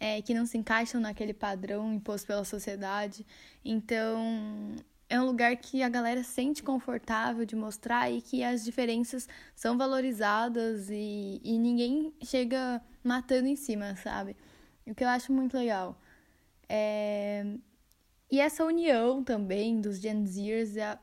é, 0.00 0.20
que 0.20 0.34
não 0.34 0.46
se 0.46 0.58
encaixam 0.58 1.00
naquele 1.00 1.32
padrão 1.32 1.92
imposto 1.94 2.26
pela 2.26 2.44
sociedade. 2.44 3.24
Então, 3.64 4.74
é 5.08 5.20
um 5.20 5.26
lugar 5.26 5.56
que 5.56 5.82
a 5.82 5.88
galera 5.88 6.22
sente 6.22 6.62
confortável 6.62 7.44
de 7.44 7.54
mostrar 7.54 8.10
e 8.10 8.20
que 8.20 8.42
as 8.42 8.64
diferenças 8.64 9.28
são 9.54 9.76
valorizadas 9.76 10.88
e, 10.90 11.40
e 11.44 11.58
ninguém 11.58 12.12
chega 12.22 12.82
matando 13.02 13.46
em 13.46 13.56
cima, 13.56 13.94
sabe? 13.96 14.36
O 14.86 14.94
que 14.94 15.04
eu 15.04 15.08
acho 15.08 15.32
muito 15.32 15.56
legal. 15.56 15.98
É, 16.68 17.44
e 18.30 18.40
essa 18.40 18.64
união 18.64 19.22
também 19.22 19.80
dos 19.80 19.98
Gen 19.98 20.26
Zers 20.26 20.76
é, 20.76 20.98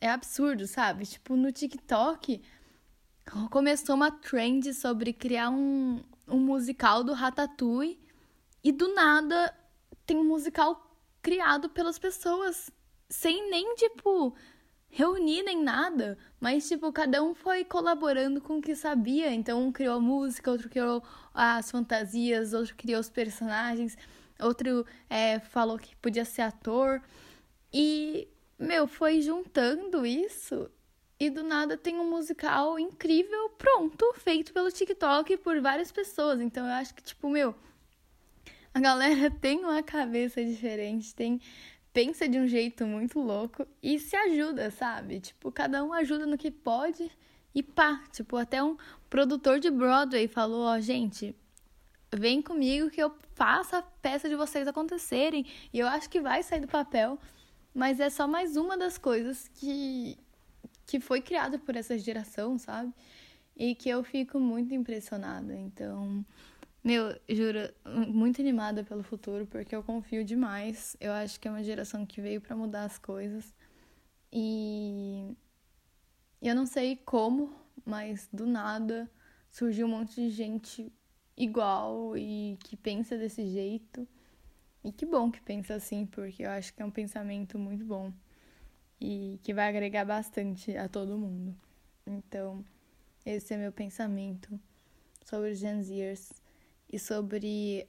é 0.00 0.10
absurdo, 0.10 0.66
sabe? 0.66 1.06
Tipo, 1.06 1.36
no 1.36 1.50
TikTok 1.50 2.42
começou 3.50 3.96
uma 3.96 4.10
trend 4.10 4.72
sobre 4.74 5.12
criar 5.12 5.50
um, 5.50 6.02
um 6.28 6.38
musical 6.38 7.02
do 7.02 7.12
Ratatouille 7.12 7.98
e 8.62 8.70
do 8.70 8.94
nada 8.94 9.54
tem 10.04 10.16
um 10.16 10.24
musical 10.24 10.96
criado 11.20 11.68
pelas 11.68 11.98
pessoas 11.98 12.70
sem 13.08 13.50
nem, 13.50 13.74
tipo, 13.74 14.34
reunir 14.88 15.42
nem 15.42 15.62
nada, 15.62 16.18
mas, 16.40 16.68
tipo, 16.68 16.92
cada 16.92 17.22
um 17.22 17.34
foi 17.34 17.64
colaborando 17.64 18.40
com 18.40 18.58
o 18.58 18.62
que 18.62 18.74
sabia. 18.74 19.32
Então, 19.32 19.66
um 19.66 19.72
criou 19.72 19.96
a 19.96 20.00
música, 20.00 20.50
outro 20.50 20.68
criou 20.68 21.02
as 21.34 21.70
fantasias, 21.70 22.52
outro 22.52 22.74
criou 22.76 23.00
os 23.00 23.10
personagens 23.10 23.96
outro 24.40 24.86
é, 25.08 25.38
falou 25.38 25.78
que 25.78 25.96
podia 25.96 26.24
ser 26.24 26.42
ator. 26.42 27.02
E, 27.72 28.28
meu, 28.58 28.86
foi 28.86 29.20
juntando 29.20 30.04
isso 30.04 30.70
e 31.18 31.30
do 31.30 31.42
nada 31.42 31.76
tem 31.76 31.98
um 31.98 32.10
musical 32.10 32.78
incrível 32.78 33.50
pronto, 33.50 34.12
feito 34.14 34.52
pelo 34.52 34.70
TikTok 34.70 35.36
por 35.38 35.60
várias 35.60 35.90
pessoas. 35.90 36.40
Então 36.40 36.66
eu 36.66 36.72
acho 36.72 36.94
que, 36.94 37.02
tipo, 37.02 37.28
meu, 37.28 37.54
a 38.72 38.80
galera 38.80 39.30
tem 39.40 39.60
uma 39.60 39.82
cabeça 39.82 40.44
diferente, 40.44 41.14
tem 41.14 41.40
pensa 41.96 42.28
de 42.28 42.38
um 42.38 42.46
jeito 42.46 42.86
muito 42.86 43.18
louco 43.18 43.66
e 43.82 43.98
se 43.98 44.14
ajuda, 44.14 44.70
sabe? 44.70 45.18
Tipo, 45.18 45.50
cada 45.50 45.82
um 45.82 45.94
ajuda 45.94 46.26
no 46.26 46.36
que 46.36 46.50
pode 46.50 47.10
e 47.54 47.62
pá, 47.62 48.04
tipo, 48.12 48.36
até 48.36 48.62
um 48.62 48.76
produtor 49.08 49.58
de 49.58 49.70
Broadway 49.70 50.28
falou, 50.28 50.66
ó, 50.66 50.78
gente, 50.78 51.34
vem 52.14 52.42
comigo 52.42 52.90
que 52.90 53.02
eu 53.02 53.16
faça 53.34 53.78
a 53.78 53.82
peça 53.82 54.28
de 54.28 54.36
vocês 54.36 54.68
acontecerem. 54.68 55.46
E 55.72 55.78
eu 55.78 55.86
acho 55.86 56.10
que 56.10 56.20
vai 56.20 56.42
sair 56.42 56.60
do 56.60 56.68
papel, 56.68 57.18
mas 57.72 57.98
é 57.98 58.10
só 58.10 58.28
mais 58.28 58.58
uma 58.58 58.76
das 58.76 58.98
coisas 58.98 59.48
que, 59.48 60.18
que 60.86 61.00
foi 61.00 61.22
criada 61.22 61.58
por 61.58 61.76
essa 61.76 61.98
geração, 61.98 62.58
sabe? 62.58 62.92
E 63.56 63.74
que 63.74 63.88
eu 63.88 64.04
fico 64.04 64.38
muito 64.38 64.74
impressionada. 64.74 65.54
Então, 65.54 66.22
meu, 66.86 67.18
juro, 67.28 67.68
muito 68.06 68.40
animada 68.40 68.84
pelo 68.84 69.02
futuro, 69.02 69.44
porque 69.44 69.74
eu 69.74 69.82
confio 69.82 70.24
demais. 70.24 70.96
Eu 71.00 71.10
acho 71.10 71.40
que 71.40 71.48
é 71.48 71.50
uma 71.50 71.64
geração 71.64 72.06
que 72.06 72.20
veio 72.20 72.40
para 72.40 72.54
mudar 72.54 72.84
as 72.84 72.96
coisas. 72.96 73.52
E 74.32 75.36
eu 76.40 76.54
não 76.54 76.64
sei 76.64 76.94
como, 76.94 77.52
mas 77.84 78.28
do 78.32 78.46
nada 78.46 79.10
surgiu 79.50 79.88
um 79.88 79.90
monte 79.90 80.14
de 80.14 80.30
gente 80.30 80.92
igual 81.36 82.16
e 82.16 82.56
que 82.60 82.76
pensa 82.76 83.18
desse 83.18 83.48
jeito. 83.48 84.06
E 84.84 84.92
que 84.92 85.04
bom 85.04 85.28
que 85.28 85.40
pensa 85.40 85.74
assim, 85.74 86.06
porque 86.06 86.44
eu 86.44 86.50
acho 86.50 86.72
que 86.72 86.80
é 86.80 86.84
um 86.84 86.90
pensamento 86.92 87.58
muito 87.58 87.84
bom 87.84 88.12
e 89.00 89.40
que 89.42 89.52
vai 89.52 89.68
agregar 89.68 90.04
bastante 90.04 90.76
a 90.76 90.88
todo 90.88 91.18
mundo. 91.18 91.52
Então, 92.06 92.64
esse 93.24 93.54
é 93.54 93.56
meu 93.56 93.72
pensamento 93.72 94.56
sobre 95.24 95.50
os 95.50 95.58
Gen 95.58 95.82
Zers 95.82 96.45
e 96.90 96.98
sobre 96.98 97.88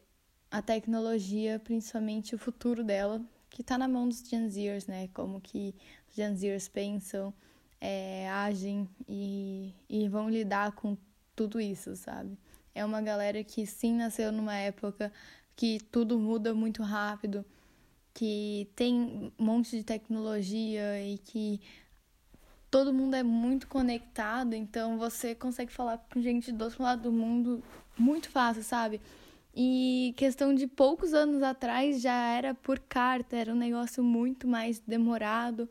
a 0.49 0.61
tecnologia, 0.61 1.59
principalmente 1.59 2.35
o 2.35 2.37
futuro 2.37 2.83
dela, 2.83 3.21
que 3.49 3.61
está 3.61 3.77
na 3.77 3.87
mão 3.87 4.07
dos 4.07 4.19
Gen 4.27 4.49
Zers, 4.49 4.87
né? 4.87 5.09
Como 5.13 5.41
que 5.41 5.75
os 6.09 6.15
Gen 6.15 6.35
Zers 6.35 6.67
pensam, 6.67 7.33
é, 7.79 8.29
agem 8.29 8.87
e, 9.07 9.73
e 9.89 10.07
vão 10.07 10.29
lidar 10.29 10.71
com 10.73 10.97
tudo 11.35 11.59
isso, 11.59 11.95
sabe? 11.95 12.37
É 12.73 12.83
uma 12.83 13.01
galera 13.01 13.43
que 13.43 13.65
sim 13.65 13.93
nasceu 13.93 14.31
numa 14.31 14.55
época 14.55 15.11
que 15.55 15.79
tudo 15.79 16.19
muda 16.19 16.53
muito 16.53 16.83
rápido, 16.83 17.45
que 18.13 18.69
tem 18.75 19.31
um 19.37 19.43
monte 19.43 19.77
de 19.77 19.83
tecnologia 19.83 21.01
e 21.03 21.17
que 21.17 21.59
todo 22.77 22.93
mundo 22.93 23.15
é 23.15 23.23
muito 23.23 23.67
conectado, 23.67 24.53
então 24.53 24.99
você 24.99 25.33
consegue 25.33 25.71
falar 25.71 25.97
com 26.13 26.21
gente 26.21 26.51
do 26.51 26.63
outro 26.63 26.83
lado 26.83 27.01
do 27.01 27.11
mundo 27.11 27.63
muito 27.97 28.29
fácil, 28.29 28.61
sabe? 28.61 29.01
E 29.55 30.13
questão 30.15 30.53
de 30.53 30.67
poucos 30.67 31.11
anos 31.11 31.41
atrás 31.41 31.99
já 31.99 32.13
era 32.13 32.53
por 32.53 32.77
carta, 32.77 33.35
era 33.35 33.51
um 33.51 33.55
negócio 33.55 34.03
muito 34.03 34.47
mais 34.47 34.77
demorado 34.77 35.67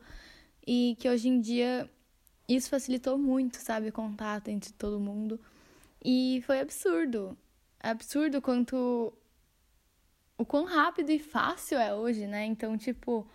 e 0.67 0.97
que 0.99 1.07
hoje 1.07 1.29
em 1.29 1.39
dia 1.39 1.89
isso 2.45 2.69
facilitou 2.69 3.17
muito, 3.17 3.55
sabe, 3.55 3.87
o 3.87 3.93
contato 3.93 4.49
entre 4.49 4.73
todo 4.73 4.99
mundo. 4.99 5.39
E 6.03 6.43
foi 6.45 6.59
absurdo. 6.59 7.37
Absurdo 7.79 8.41
quanto. 8.41 9.13
O 10.37 10.45
quão 10.45 10.65
rápido 10.65 11.09
e 11.09 11.19
fácil 11.19 11.77
é 11.79 11.95
hoje, 11.95 12.27
né? 12.27 12.45
Então, 12.45 12.77
tipo, 12.77 13.25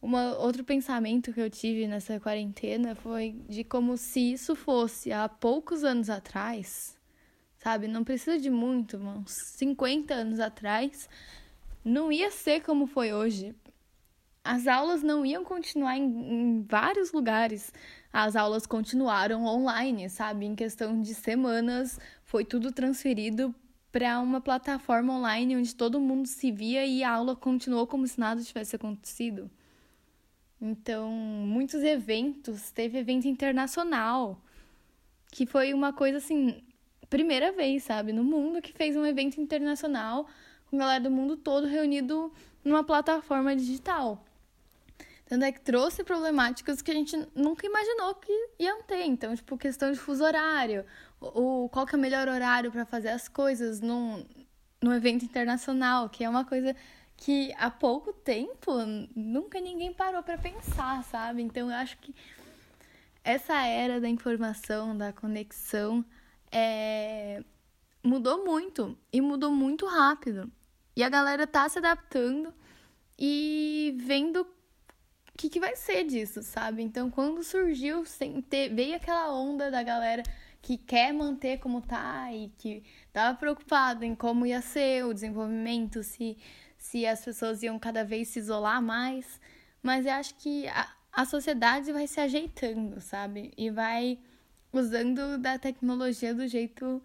uma, 0.00 0.36
outro 0.38 0.64
pensamento 0.64 1.32
que 1.32 1.40
eu 1.40 1.50
tive 1.50 1.86
nessa 1.86 2.18
quarentena 2.18 2.94
foi 2.94 3.36
de 3.48 3.64
como 3.64 3.96
se 3.96 4.32
isso 4.32 4.54
fosse 4.54 5.12
há 5.12 5.28
poucos 5.28 5.84
anos 5.84 6.08
atrás, 6.08 6.96
sabe? 7.58 7.86
Não 7.86 8.04
precisa 8.04 8.38
de 8.38 8.50
muito, 8.50 8.96
uns 8.96 9.32
50 9.32 10.14
anos 10.14 10.40
atrás, 10.40 11.08
não 11.84 12.10
ia 12.10 12.30
ser 12.30 12.62
como 12.62 12.86
foi 12.86 13.12
hoje. 13.12 13.54
As 14.42 14.66
aulas 14.66 15.02
não 15.02 15.24
iam 15.24 15.44
continuar 15.44 15.96
em, 15.98 16.04
em 16.04 16.62
vários 16.62 17.12
lugares 17.12 17.72
as 18.12 18.34
aulas 18.34 18.66
continuaram 18.66 19.44
online, 19.44 20.08
sabe? 20.10 20.44
Em 20.44 20.54
questão 20.54 21.00
de 21.00 21.14
semanas, 21.14 21.98
foi 22.24 22.44
tudo 22.44 22.72
transferido 22.72 23.54
para 23.92 24.20
uma 24.20 24.40
plataforma 24.40 25.14
online 25.14 25.56
onde 25.56 25.74
todo 25.74 26.00
mundo 26.00 26.26
se 26.26 26.50
via 26.50 26.84
e 26.84 27.04
a 27.04 27.10
aula 27.12 27.36
continuou 27.36 27.86
como 27.86 28.06
se 28.06 28.18
nada 28.18 28.42
tivesse 28.42 28.74
acontecido. 28.74 29.50
Então, 30.60 31.10
muitos 31.10 31.82
eventos, 31.82 32.70
teve 32.70 32.98
evento 32.98 33.26
internacional, 33.26 34.38
que 35.30 35.46
foi 35.46 35.72
uma 35.72 35.92
coisa 35.92 36.18
assim, 36.18 36.62
primeira 37.08 37.50
vez, 37.50 37.84
sabe, 37.84 38.12
no 38.12 38.22
mundo 38.22 38.60
que 38.60 38.72
fez 38.72 38.96
um 38.96 39.06
evento 39.06 39.40
internacional 39.40 40.26
com 40.70 40.78
galera 40.78 41.02
do 41.02 41.10
mundo 41.10 41.36
todo 41.36 41.66
reunido 41.66 42.32
numa 42.64 42.84
plataforma 42.84 43.56
digital. 43.56 44.24
Tanto 45.26 45.44
é 45.44 45.52
que 45.52 45.60
trouxe 45.60 46.02
problemáticas 46.02 46.82
que 46.82 46.90
a 46.90 46.94
gente 46.94 47.16
nunca 47.34 47.66
imaginou 47.66 48.14
que 48.16 48.32
iam 48.58 48.82
ter. 48.82 49.04
Então, 49.04 49.34
tipo, 49.34 49.56
questão 49.56 49.92
de 49.92 49.98
fuso 49.98 50.24
horário, 50.24 50.84
qual 51.70 51.86
que 51.86 51.94
é 51.94 51.98
o 51.98 52.00
melhor 52.00 52.28
horário 52.28 52.70
para 52.70 52.84
fazer 52.84 53.10
as 53.10 53.28
coisas 53.28 53.80
num, 53.80 54.24
num 54.82 54.92
evento 54.92 55.24
internacional, 55.24 56.08
que 56.08 56.24
é 56.24 56.28
uma 56.28 56.44
coisa 56.44 56.74
que 57.20 57.54
há 57.56 57.70
pouco 57.70 58.12
tempo 58.12 58.72
nunca 59.14 59.60
ninguém 59.60 59.92
parou 59.92 60.22
para 60.22 60.36
pensar, 60.36 61.04
sabe? 61.04 61.42
Então, 61.42 61.70
eu 61.70 61.76
acho 61.76 61.96
que 61.98 62.12
essa 63.22 63.64
era 63.64 64.00
da 64.00 64.08
informação, 64.08 64.96
da 64.96 65.12
conexão, 65.12 66.04
é... 66.50 67.44
mudou 68.02 68.44
muito 68.44 68.98
e 69.12 69.20
mudou 69.20 69.52
muito 69.52 69.86
rápido. 69.86 70.50
E 70.96 71.04
a 71.04 71.08
galera 71.08 71.46
tá 71.46 71.68
se 71.68 71.78
adaptando 71.78 72.52
e 73.18 73.94
vendo 74.00 74.44
que, 75.40 75.48
que 75.48 75.58
vai 75.58 75.74
ser 75.74 76.04
disso, 76.04 76.42
sabe? 76.42 76.82
Então, 76.82 77.10
quando 77.10 77.42
surgiu, 77.42 78.04
veio 78.74 78.94
aquela 78.94 79.32
onda 79.32 79.70
da 79.70 79.82
galera 79.82 80.22
que 80.60 80.76
quer 80.76 81.14
manter 81.14 81.58
como 81.58 81.80
tá 81.80 82.30
e 82.30 82.50
que 82.58 82.82
tava 83.10 83.38
preocupado 83.38 84.04
em 84.04 84.14
como 84.14 84.44
ia 84.44 84.60
ser 84.60 85.06
o 85.06 85.14
desenvolvimento, 85.14 86.02
se, 86.02 86.36
se 86.80 87.06
as 87.06 87.24
pessoas 87.24 87.62
iam 87.62 87.78
cada 87.78 88.04
vez 88.04 88.28
se 88.28 88.40
isolar 88.40 88.82
mais. 88.82 89.40
Mas 89.82 90.06
eu 90.06 90.12
acho 90.12 90.34
que 90.36 90.66
a, 90.66 90.88
a 91.12 91.24
sociedade 91.24 91.92
vai 91.92 92.08
se 92.08 92.18
ajeitando, 92.18 93.00
sabe? 93.00 93.52
E 93.56 93.70
vai 93.70 94.18
usando 94.72 95.38
da 95.38 95.58
tecnologia 95.58 96.34
do 96.34 96.48
jeito 96.48 97.00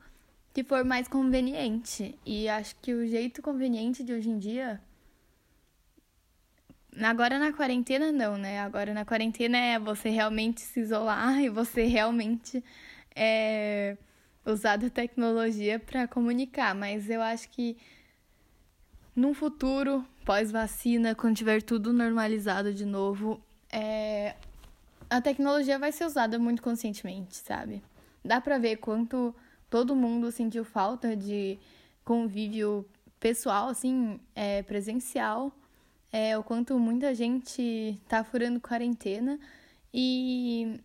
que 0.53 0.63
for 0.63 0.83
mais 0.83 1.07
conveniente. 1.07 2.17
E 2.25 2.49
acho 2.49 2.75
que 2.77 2.93
o 2.93 3.05
jeito 3.05 3.41
conveniente 3.41 4.03
de 4.03 4.13
hoje 4.13 4.29
em 4.29 4.39
dia 4.39 4.81
Agora 7.03 7.37
na 7.37 7.51
quarentena 7.51 8.11
não, 8.11 8.37
né? 8.37 8.59
Agora 8.61 8.93
na 8.93 9.03
quarentena 9.03 9.57
é 9.57 9.77
você 9.77 10.09
realmente 10.09 10.61
se 10.61 10.79
isolar 10.79 11.39
e 11.43 11.49
você 11.49 11.85
realmente 11.85 12.63
é, 13.13 13.97
usar 14.45 14.77
da 14.77 14.89
tecnologia 14.89 15.77
para 15.77 16.07
comunicar. 16.07 16.73
Mas 16.73 17.09
eu 17.09 17.21
acho 17.21 17.49
que 17.49 17.77
num 19.15 19.33
futuro, 19.33 20.05
pós-vacina, 20.25 21.15
quando 21.15 21.37
tiver 21.37 21.61
tudo 21.61 21.93
normalizado 21.93 22.73
de 22.73 22.85
novo, 22.85 23.41
é, 23.71 24.35
a 25.09 25.21
tecnologia 25.21 25.79
vai 25.79 25.91
ser 25.91 26.05
usada 26.05 26.37
muito 26.37 26.61
conscientemente, 26.61 27.35
sabe? 27.35 27.81
Dá 28.23 28.41
pra 28.41 28.57
ver 28.57 28.77
quanto 28.77 29.33
todo 29.69 29.95
mundo 29.95 30.31
sentiu 30.31 30.65
falta 30.65 31.15
de 31.15 31.57
convívio 32.03 32.85
pessoal, 33.19 33.69
assim, 33.69 34.19
é, 34.35 34.61
presencial 34.63 35.51
é, 36.15 36.37
o 36.37 36.43
quanto 36.43 36.79
muita 36.79 37.13
gente 37.13 38.01
tá 38.07 38.23
furando 38.23 38.57
quarentena 38.61 39.37
e 39.93 40.79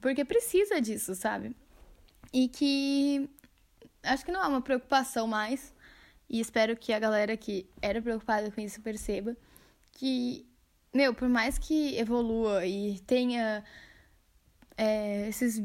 porque 0.00 0.24
precisa 0.24 0.80
disso, 0.80 1.14
sabe? 1.14 1.54
E 2.32 2.48
que 2.48 3.28
acho 4.02 4.24
que 4.24 4.32
não 4.32 4.42
é 4.42 4.46
uma 4.46 4.62
preocupação 4.62 5.26
mais 5.26 5.74
e 6.30 6.38
espero 6.40 6.76
que 6.76 6.92
a 6.92 6.98
galera 6.98 7.36
que 7.36 7.68
era 7.82 8.00
preocupada 8.00 8.50
com 8.52 8.60
isso 8.60 8.80
perceba 8.80 9.36
que, 9.92 10.46
meu, 10.94 11.12
por 11.12 11.28
mais 11.28 11.58
que 11.58 11.98
evolua 11.98 12.64
e 12.64 13.00
tenha 13.00 13.64
é, 14.76 15.28
esses 15.28 15.60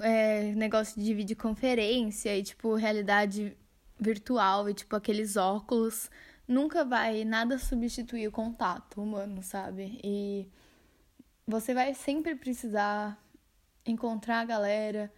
é, 0.00 0.54
negócios 0.54 1.04
de 1.04 1.12
videoconferência 1.12 2.36
e, 2.36 2.42
tipo, 2.44 2.74
realidade 2.76 3.56
virtual 3.98 4.70
e, 4.70 4.74
tipo, 4.74 4.94
aqueles 4.94 5.36
óculos 5.36 6.08
nunca 6.46 6.84
vai 6.84 7.24
nada 7.24 7.58
substituir 7.58 8.28
o 8.28 8.32
contato 8.32 9.02
humano, 9.02 9.42
sabe? 9.42 9.98
E 10.04 10.48
você 11.46 11.74
vai 11.74 11.94
sempre 11.94 12.36
precisar 12.36 13.20
encontrar 13.84 14.40
a 14.40 14.44
galera, 14.44 15.12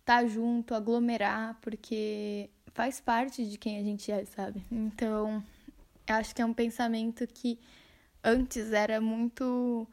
estar 0.00 0.22
tá 0.22 0.26
junto, 0.26 0.74
aglomerar, 0.74 1.58
porque 1.62 2.50
faz 2.74 3.00
parte 3.00 3.48
de 3.48 3.56
quem 3.56 3.78
a 3.78 3.82
gente 3.82 4.10
é, 4.10 4.24
sabe? 4.24 4.62
Então, 4.70 5.42
acho 6.06 6.34
que 6.34 6.42
é 6.42 6.44
um 6.44 6.52
pensamento 6.52 7.26
que 7.26 7.58
antes 8.22 8.72
era 8.72 9.00
muito 9.00 9.86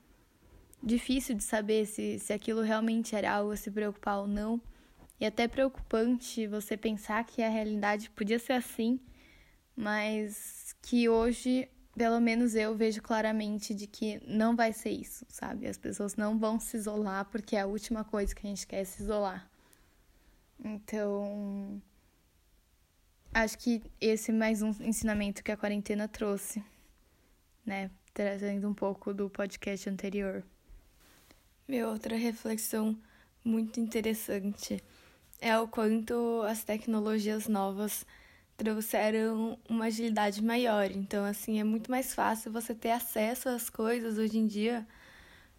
difícil 0.84 1.36
de 1.36 1.44
saber 1.44 1.86
se, 1.86 2.20
se 2.20 2.34
aquilo 2.34 2.62
realmente 2.62 3.16
era 3.16 3.32
algo 3.32 3.52
a 3.52 3.56
se 3.56 3.70
preocupar 3.70 4.18
ou 4.18 4.28
não. 4.28 4.60
E 5.20 5.26
até 5.26 5.48
preocupante 5.48 6.48
você 6.48 6.76
pensar 6.76 7.24
que 7.24 7.44
a 7.44 7.50
realidade 7.50 8.10
podia 8.10 8.40
ser 8.40 8.54
assim, 8.54 9.00
mas 9.76 10.76
que 10.82 11.08
hoje, 11.08 11.70
pelo 11.96 12.20
menos 12.20 12.56
eu 12.56 12.76
vejo 12.76 13.00
claramente 13.04 13.76
de 13.76 13.86
que 13.86 14.20
não 14.26 14.56
vai 14.56 14.74
ser 14.74 14.90
isso, 14.90 15.24
sabe? 15.30 15.68
As 15.68 15.78
pessoas 15.78 16.16
não 16.16 16.40
vão 16.40 16.60
se 16.60 16.76
isolar 16.76 17.26
porque 17.26 17.56
é 17.56 17.62
a 17.62 17.68
última 17.68 18.04
coisa 18.04 18.34
que 18.34 18.48
a 18.48 18.50
gente 18.50 18.66
quer 18.66 18.80
é 18.80 18.84
se 18.84 19.04
isolar. 19.04 19.48
Então, 20.64 21.80
acho 23.34 23.58
que 23.58 23.82
esse 24.00 24.32
é 24.32 24.34
mais 24.34 24.62
um 24.62 24.70
ensinamento 24.82 25.44
que 25.44 25.52
a 25.52 25.58
quarentena 25.58 26.08
trouxe, 26.08 26.64
né? 27.66 27.90
Trazendo 28.14 28.68
um 28.68 28.74
pouco 28.74 29.14
do 29.14 29.30
podcast 29.30 29.90
anterior. 29.90 30.44
Meu, 31.68 31.90
outra 31.90 32.16
reflexão 32.18 32.98
muito 33.44 33.80
interessante 33.80 34.84
é 35.40 35.58
o 35.58 35.68
quanto 35.68 36.42
as 36.44 36.64
tecnologias 36.64 37.48
novas 37.48 38.06
trouxeram 38.58 39.58
uma 39.68 39.86
agilidade 39.86 40.44
maior. 40.44 40.92
Então, 40.92 41.26
assim, 41.26 41.60
é 41.60 41.64
muito 41.64 41.90
mais 41.90 42.14
fácil 42.14 42.52
você 42.52 42.76
ter 42.76 42.92
acesso 42.92 43.50
às 43.50 43.70
coisas 43.70 44.18
hoje 44.18 44.38
em 44.38 44.46
dia 44.46 44.86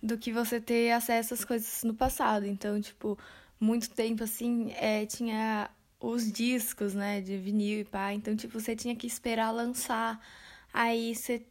do 0.03 0.19
que 0.19 0.33
você 0.33 0.61
ter 0.61 0.93
acesso 0.93 1.35
às 1.35 1.45
coisas 1.45 1.83
no 1.83 1.95
passado. 1.95 2.47
Então, 2.47 2.81
tipo, 2.81 3.19
muito 3.59 3.91
tempo, 3.91 4.23
assim, 4.23 4.73
é, 4.73 5.07
tinha 5.07 5.71
os 6.03 6.31
discos, 6.31 6.95
né, 6.95 7.21
de 7.21 7.37
vinil 7.39 7.81
e 7.81 7.85
pá. 7.85 8.13
Então, 8.13 8.37
tipo, 8.37 8.59
você 8.61 8.77
tinha 8.77 8.97
que 8.97 9.07
esperar 9.07 9.51
lançar. 9.53 10.21
Aí 10.73 11.15
você. 11.15 11.47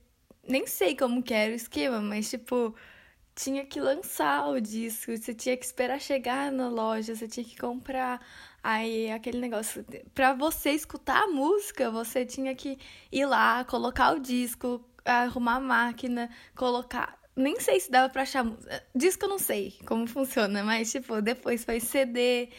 Nem 0.47 0.65
sei 0.67 0.95
como 0.95 1.21
que 1.23 1.33
era 1.33 1.51
o 1.53 1.55
esquema, 1.55 2.01
mas, 2.01 2.29
tipo, 2.29 2.75
tinha 3.35 3.65
que 3.65 3.79
lançar 3.79 4.47
o 4.49 4.59
disco, 4.59 5.15
você 5.15 5.33
tinha 5.33 5.55
que 5.57 5.65
esperar 5.65 5.99
chegar 5.99 6.51
na 6.51 6.69
loja, 6.69 7.15
você 7.15 7.27
tinha 7.27 7.45
que 7.45 7.57
comprar. 7.57 8.19
Aí 8.63 9.11
aquele 9.11 9.39
negócio, 9.39 9.85
para 10.13 10.33
você 10.33 10.71
escutar 10.71 11.23
a 11.23 11.27
música, 11.27 11.89
você 11.91 12.25
tinha 12.25 12.55
que 12.55 12.77
ir 13.11 13.25
lá, 13.25 13.63
colocar 13.65 14.13
o 14.15 14.19
disco, 14.19 14.83
arrumar 15.05 15.55
a 15.55 15.59
máquina, 15.59 16.29
colocar. 16.55 17.19
Nem 17.35 17.59
sei 17.59 17.79
se 17.79 17.89
dava 17.89 18.09
pra 18.09 18.23
achar. 18.23 18.45
Disco 18.95 19.25
eu 19.25 19.29
não 19.29 19.39
sei 19.39 19.77
como 19.85 20.07
funciona, 20.07 20.63
mas, 20.63 20.91
tipo, 20.91 21.21
depois 21.21 21.63
foi 21.63 21.79
CD 21.79 22.49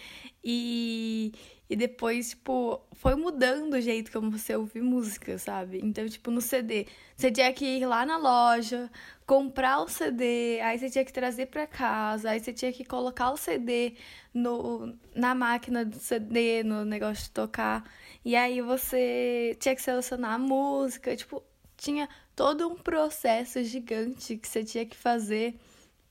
e 0.42 1.32
e 1.72 1.76
depois, 1.76 2.28
tipo, 2.30 2.82
foi 2.92 3.14
mudando 3.14 3.72
o 3.72 3.80
jeito 3.80 4.12
como 4.12 4.30
você 4.30 4.54
ouve 4.54 4.82
música, 4.82 5.38
sabe? 5.38 5.80
Então, 5.82 6.06
tipo, 6.06 6.30
no 6.30 6.42
CD, 6.42 6.86
você 7.16 7.32
tinha 7.32 7.50
que 7.50 7.64
ir 7.64 7.86
lá 7.86 8.04
na 8.04 8.18
loja, 8.18 8.90
comprar 9.26 9.80
o 9.80 9.88
CD, 9.88 10.60
aí 10.60 10.78
você 10.78 10.90
tinha 10.90 11.02
que 11.02 11.12
trazer 11.12 11.46
para 11.46 11.66
casa, 11.66 12.28
aí 12.28 12.40
você 12.40 12.52
tinha 12.52 12.70
que 12.74 12.84
colocar 12.84 13.30
o 13.30 13.38
CD 13.38 13.94
no, 14.34 14.94
na 15.14 15.34
máquina 15.34 15.82
do 15.82 15.98
CD, 15.98 16.62
no 16.62 16.84
negócio 16.84 17.24
de 17.24 17.30
tocar. 17.30 17.90
E 18.22 18.36
aí 18.36 18.60
você 18.60 19.56
tinha 19.58 19.74
que 19.74 19.80
selecionar 19.80 20.34
a 20.34 20.38
música, 20.38 21.16
tipo, 21.16 21.42
tinha 21.78 22.06
todo 22.36 22.68
um 22.68 22.76
processo 22.76 23.64
gigante 23.64 24.36
que 24.36 24.46
você 24.46 24.62
tinha 24.62 24.84
que 24.84 24.96
fazer 24.96 25.58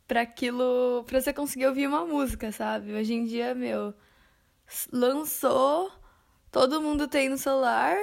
para 0.08 0.22
aquilo, 0.22 1.04
para 1.06 1.22
você 1.22 1.32
conseguir 1.32 1.68
ouvir 1.68 1.86
uma 1.88 2.04
música, 2.04 2.52
sabe? 2.52 2.94
Hoje 2.94 3.14
em 3.14 3.26
dia, 3.26 3.54
meu, 3.54 3.94
lançou, 4.92 5.92
todo 6.52 6.82
mundo 6.82 7.08
tem 7.08 7.30
no 7.30 7.38
celular, 7.38 7.98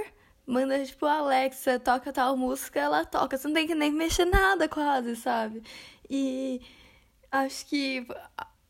manda 0.47 0.85
tipo, 0.85 1.07
Alexa, 1.07 1.79
toca 1.79 2.13
tal 2.13 2.37
música, 2.37 2.81
ela 2.81 3.05
toca. 3.05 3.37
Você 3.37 3.47
não 3.49 3.55
tem 3.55 3.67
que 3.67 3.75
nem 3.75 3.93
mexer 3.93 4.25
nada 4.25 4.69
quase, 4.69 5.17
sabe? 5.17 5.63
E 6.09 6.61
acho 7.31 7.67
que 7.67 8.07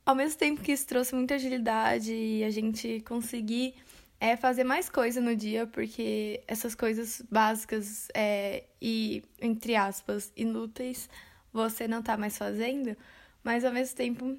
ao 0.04 0.14
mesmo 0.14 0.38
tempo 0.38 0.62
que 0.62 0.72
isso 0.72 0.86
trouxe 0.86 1.14
muita 1.14 1.34
agilidade 1.34 2.12
e 2.12 2.42
a 2.44 2.50
gente 2.50 3.00
conseguir 3.02 3.74
é 4.20 4.36
fazer 4.36 4.64
mais 4.64 4.88
coisa 4.88 5.20
no 5.20 5.36
dia, 5.36 5.66
porque 5.66 6.42
essas 6.48 6.74
coisas 6.74 7.22
básicas 7.30 8.08
é, 8.14 8.64
e, 8.82 9.22
entre 9.40 9.76
aspas, 9.76 10.32
inúteis, 10.36 11.08
você 11.52 11.86
não 11.86 12.02
tá 12.02 12.16
mais 12.16 12.36
fazendo, 12.36 12.96
mas 13.44 13.64
ao 13.64 13.72
mesmo 13.72 13.96
tempo 13.96 14.36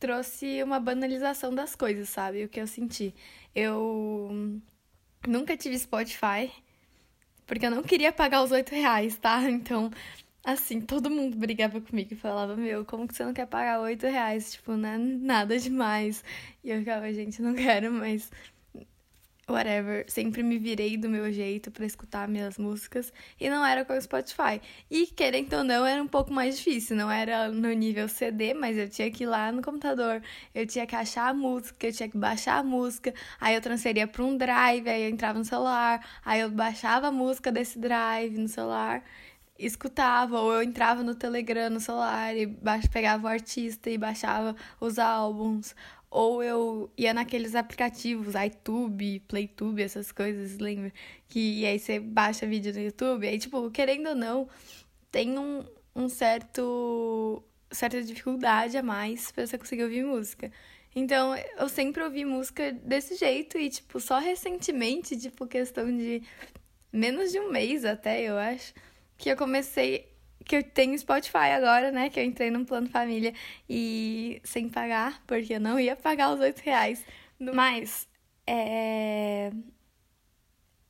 trouxe 0.00 0.62
uma 0.62 0.80
banalização 0.80 1.54
das 1.54 1.76
coisas, 1.76 2.08
sabe? 2.08 2.44
O 2.44 2.48
que 2.48 2.60
eu 2.60 2.66
senti. 2.66 3.14
Eu 3.54 4.60
nunca 5.28 5.56
tive 5.56 5.78
Spotify, 5.78 6.50
porque 7.46 7.66
eu 7.66 7.70
não 7.70 7.82
queria 7.82 8.12
pagar 8.12 8.42
os 8.42 8.50
oito 8.50 8.74
reais, 8.74 9.16
tá? 9.18 9.40
Então, 9.50 9.90
assim, 10.44 10.80
todo 10.80 11.10
mundo 11.10 11.36
brigava 11.36 11.80
comigo 11.80 12.14
e 12.14 12.16
falava, 12.16 12.56
meu, 12.56 12.84
como 12.84 13.06
que 13.06 13.14
você 13.14 13.24
não 13.24 13.34
quer 13.34 13.46
pagar 13.46 13.80
oito 13.80 14.06
reais? 14.06 14.52
Tipo, 14.52 14.72
não 14.76 14.88
é 14.88 14.98
nada 14.98 15.58
demais. 15.58 16.24
E 16.64 16.70
eu 16.70 16.78
ficava, 16.78 17.12
gente, 17.12 17.42
não 17.42 17.54
quero, 17.54 17.92
mas 17.92 18.30
whatever, 19.52 20.04
sempre 20.08 20.42
me 20.42 20.58
virei 20.58 20.96
do 20.96 21.08
meu 21.08 21.32
jeito 21.32 21.70
para 21.70 21.84
escutar 21.84 22.28
minhas 22.28 22.58
músicas. 22.58 23.12
E 23.38 23.48
não 23.48 23.64
era 23.64 23.84
com 23.84 23.92
o 23.92 24.00
Spotify. 24.00 24.60
E 24.90 25.06
querendo 25.06 25.54
ou 25.54 25.64
não, 25.64 25.86
era 25.86 26.02
um 26.02 26.08
pouco 26.08 26.32
mais 26.32 26.56
difícil, 26.56 26.96
não 26.96 27.10
era 27.10 27.48
no 27.48 27.70
nível 27.72 28.08
CD, 28.08 28.54
mas 28.54 28.76
eu 28.76 28.88
tinha 28.88 29.10
que 29.10 29.24
ir 29.24 29.26
lá 29.26 29.52
no 29.52 29.62
computador, 29.62 30.22
eu 30.54 30.66
tinha 30.66 30.86
que 30.86 30.96
achar 30.96 31.28
a 31.28 31.34
música, 31.34 31.86
eu 31.86 31.92
tinha 31.92 32.08
que 32.08 32.16
baixar 32.18 32.58
a 32.58 32.62
música, 32.62 33.14
aí 33.40 33.54
eu 33.54 33.60
transferia 33.60 34.06
para 34.06 34.24
um 34.24 34.36
drive, 34.36 34.88
aí 34.88 35.04
eu 35.04 35.10
entrava 35.10 35.38
no 35.38 35.44
celular, 35.44 36.04
aí 36.24 36.40
eu 36.40 36.50
baixava 36.50 37.08
a 37.08 37.12
música 37.12 37.52
desse 37.52 37.78
drive 37.78 38.38
no 38.38 38.48
celular 38.48 39.02
escutava, 39.66 40.40
ou 40.40 40.52
eu 40.52 40.62
entrava 40.62 41.02
no 41.02 41.14
Telegram 41.14 41.70
no 41.70 41.80
celular 41.80 42.36
e 42.36 42.46
pegava 42.92 43.24
o 43.26 43.28
artista 43.28 43.90
e 43.90 43.98
baixava 43.98 44.56
os 44.80 44.98
álbuns, 44.98 45.74
ou 46.10 46.42
eu 46.42 46.90
ia 46.96 47.14
naqueles 47.14 47.54
aplicativos, 47.54 48.34
iTube, 48.34 49.20
PlayTube, 49.28 49.82
essas 49.82 50.10
coisas, 50.10 50.58
lembra? 50.58 50.92
Que 51.28 51.64
aí 51.64 51.78
você 51.78 52.00
baixa 52.00 52.46
vídeo 52.46 52.72
no 52.72 52.80
YouTube, 52.80 53.28
aí, 53.28 53.38
tipo, 53.38 53.70
querendo 53.70 54.08
ou 54.08 54.14
não, 54.14 54.48
tem 55.10 55.38
um, 55.38 55.64
um 55.94 56.08
certo 56.08 57.42
certa 57.72 58.02
dificuldade 58.02 58.76
a 58.76 58.82
mais 58.82 59.30
para 59.30 59.46
você 59.46 59.56
conseguir 59.56 59.84
ouvir 59.84 60.04
música. 60.04 60.50
Então, 60.94 61.36
eu 61.36 61.68
sempre 61.68 62.02
ouvi 62.02 62.24
música 62.24 62.72
desse 62.72 63.14
jeito 63.14 63.56
e, 63.56 63.70
tipo, 63.70 64.00
só 64.00 64.18
recentemente, 64.18 65.16
tipo, 65.16 65.46
questão 65.46 65.86
de 65.86 66.22
menos 66.92 67.30
de 67.30 67.38
um 67.38 67.50
mês 67.50 67.84
até, 67.84 68.22
eu 68.22 68.36
acho, 68.36 68.74
que 69.20 69.28
eu 69.30 69.36
comecei 69.36 70.10
que 70.44 70.56
eu 70.56 70.62
tenho 70.64 70.98
Spotify 70.98 71.52
agora, 71.54 71.92
né? 71.92 72.10
Que 72.10 72.18
eu 72.18 72.24
entrei 72.24 72.50
num 72.50 72.64
plano 72.64 72.88
família 72.88 73.32
e 73.68 74.40
sem 74.42 74.68
pagar, 74.68 75.22
porque 75.26 75.54
eu 75.54 75.60
não 75.60 75.78
ia 75.78 75.94
pagar 75.94 76.32
os 76.32 76.40
oito 76.40 76.60
reais. 76.60 77.04
Mas 77.38 78.08
é... 78.46 79.52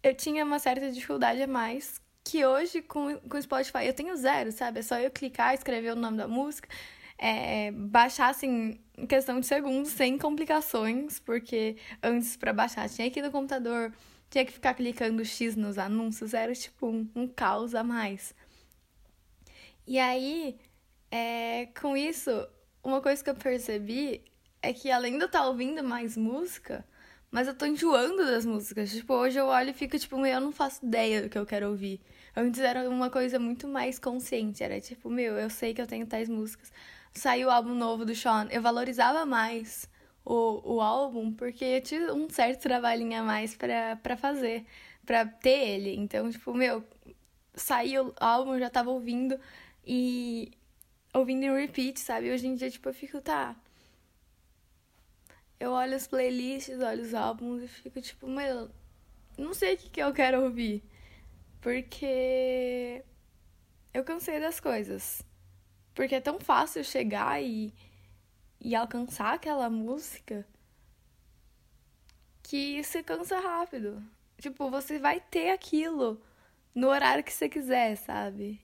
eu 0.03 0.15
tinha 0.15 0.45
uma 0.45 0.59
certa 0.59 0.91
dificuldade 0.91 1.43
a 1.43 1.47
mais 1.47 2.01
que 2.25 2.45
hoje 2.47 2.81
com 2.83 3.09
o 3.09 3.43
Spotify 3.43 3.87
eu 3.87 3.93
tenho 3.93 4.17
zero, 4.17 4.53
sabe? 4.53 4.79
É 4.79 4.83
só 4.83 4.99
eu 4.99 5.11
clicar, 5.11 5.53
escrever 5.55 5.93
o 5.93 5.97
nome 5.97 6.17
da 6.17 6.29
música, 6.29 6.69
é, 7.19 7.71
baixar 7.73 8.31
assim 8.31 8.79
em 8.97 9.07
questão 9.07 9.41
de 9.41 9.47
segundos, 9.47 9.91
sem 9.91 10.17
complicações, 10.17 11.19
porque 11.19 11.77
antes 12.03 12.37
para 12.37 12.53
baixar 12.53 12.89
tinha 12.89 13.11
que 13.11 13.19
ir 13.19 13.23
no 13.23 13.31
computador, 13.31 13.93
tinha 14.31 14.45
que 14.45 14.53
ficar 14.53 14.75
clicando 14.75 15.25
X 15.25 15.57
nos 15.57 15.77
anúncios, 15.77 16.33
era 16.33 16.55
tipo 16.55 16.87
um, 16.87 17.09
um 17.15 17.29
caos 17.29 17.75
a 17.75 17.83
mais. 17.83 18.35
E 19.87 19.99
aí, 19.99 20.57
é, 21.11 21.67
com 21.81 21.97
isso, 21.97 22.31
uma 22.83 23.01
coisa 23.01 23.23
que 23.23 23.29
eu 23.29 23.35
percebi 23.35 24.23
é 24.63 24.73
que 24.73 24.91
além 24.91 25.17
de 25.17 25.25
eu 25.25 25.27
estar 25.27 25.41
tá 25.41 25.49
ouvindo 25.49 25.83
mais 25.83 26.17
música, 26.17 26.87
mas 27.31 27.49
eu 27.49 27.55
tô 27.55 27.67
enjoando 27.67 28.25
das 28.25 28.45
músicas. 28.45 28.91
Tipo, 28.91 29.15
hoje 29.15 29.39
eu 29.39 29.47
olho 29.47 29.71
e 29.71 29.75
fico, 29.75 29.99
tipo, 29.99 30.25
eu 30.25 30.41
não 30.41 30.53
faço 30.53 30.85
ideia 30.85 31.23
do 31.23 31.29
que 31.29 31.39
eu 31.39 31.47
quero 31.47 31.69
ouvir. 31.69 32.01
Antes 32.37 32.61
era 32.61 32.89
uma 32.89 33.11
coisa 33.11 33.39
muito 33.39 33.69
mais 33.69 33.99
consciente. 33.99 34.63
Era 34.63 34.81
tipo, 34.81 35.09
meu, 35.11 35.37
eu 35.37 35.51
sei 35.51 35.75
que 35.75 35.81
eu 35.81 35.87
tenho 35.87 36.07
tais 36.07 36.29
músicas. 36.29 36.73
Saiu 37.15 37.49
o 37.49 37.51
álbum 37.51 37.75
novo 37.75 38.05
do 38.05 38.15
Sean. 38.15 38.49
Eu 38.51 38.63
valorizava 38.63 39.25
mais 39.25 39.89
o, 40.25 40.77
o 40.77 40.81
álbum 40.81 41.33
porque 41.33 41.65
eu 41.65 41.83
tinha 41.83 42.15
um 42.15 42.29
certo 42.29 42.63
trabalhinho 42.63 43.21
a 43.21 43.23
mais 43.23 43.57
pra, 43.57 43.97
pra 43.97 44.17
fazer, 44.17 44.67
pra 45.05 45.25
ter 45.27 45.69
ele. 45.69 45.97
Então, 45.97 46.31
tipo, 46.31 46.55
meu, 46.55 46.85
saiu 47.55 48.09
o 48.09 48.15
álbum, 48.21 48.55
eu 48.55 48.61
já 48.61 48.71
tava 48.71 48.91
ouvindo 48.91 49.39
e 49.85 50.53
ouvindo 51.15 51.45
em 51.45 51.55
repeat, 51.55 52.01
sabe? 52.01 52.31
Hoje 52.31 52.47
em 52.47 52.55
dia, 52.55 52.71
tipo, 52.71 52.89
eu 52.89 52.95
fico, 52.95 53.21
tá. 53.21 53.57
Eu 55.59 55.73
olho 55.73 55.95
as 55.95 56.07
playlists, 56.07 56.81
olho 56.81 57.03
os 57.03 57.15
álbuns 57.15 57.63
e 57.63 57.69
fico, 57.69 58.01
tipo, 58.01 58.27
meu, 58.27 58.71
não 59.37 59.53
sei 59.55 59.75
o 59.75 59.77
que, 59.79 59.91
que 59.91 60.03
eu 60.03 60.13
quero 60.13 60.43
ouvir. 60.43 60.83
Porque 61.61 63.05
eu 63.93 64.05
cansei 64.05 64.41
das 64.41 64.61
coisas. 64.61 65.23
Porque 65.95 66.15
é 66.15 66.21
tão 66.21 66.41
fácil 66.41 66.85
chegar 66.85 67.43
e, 67.43 67.75
e 68.61 68.75
alcançar 68.75 69.35
aquela 69.35 69.71
música 69.71 70.47
que 72.43 72.83
você 72.83 73.03
cansa 73.03 73.39
rápido. 73.41 74.03
Tipo, 74.39 74.71
você 74.71 74.99
vai 74.99 75.21
ter 75.21 75.51
aquilo 75.51 76.21
no 76.75 76.89
horário 76.89 77.25
que 77.25 77.33
você 77.33 77.49
quiser, 77.49 77.97
sabe? 77.97 78.61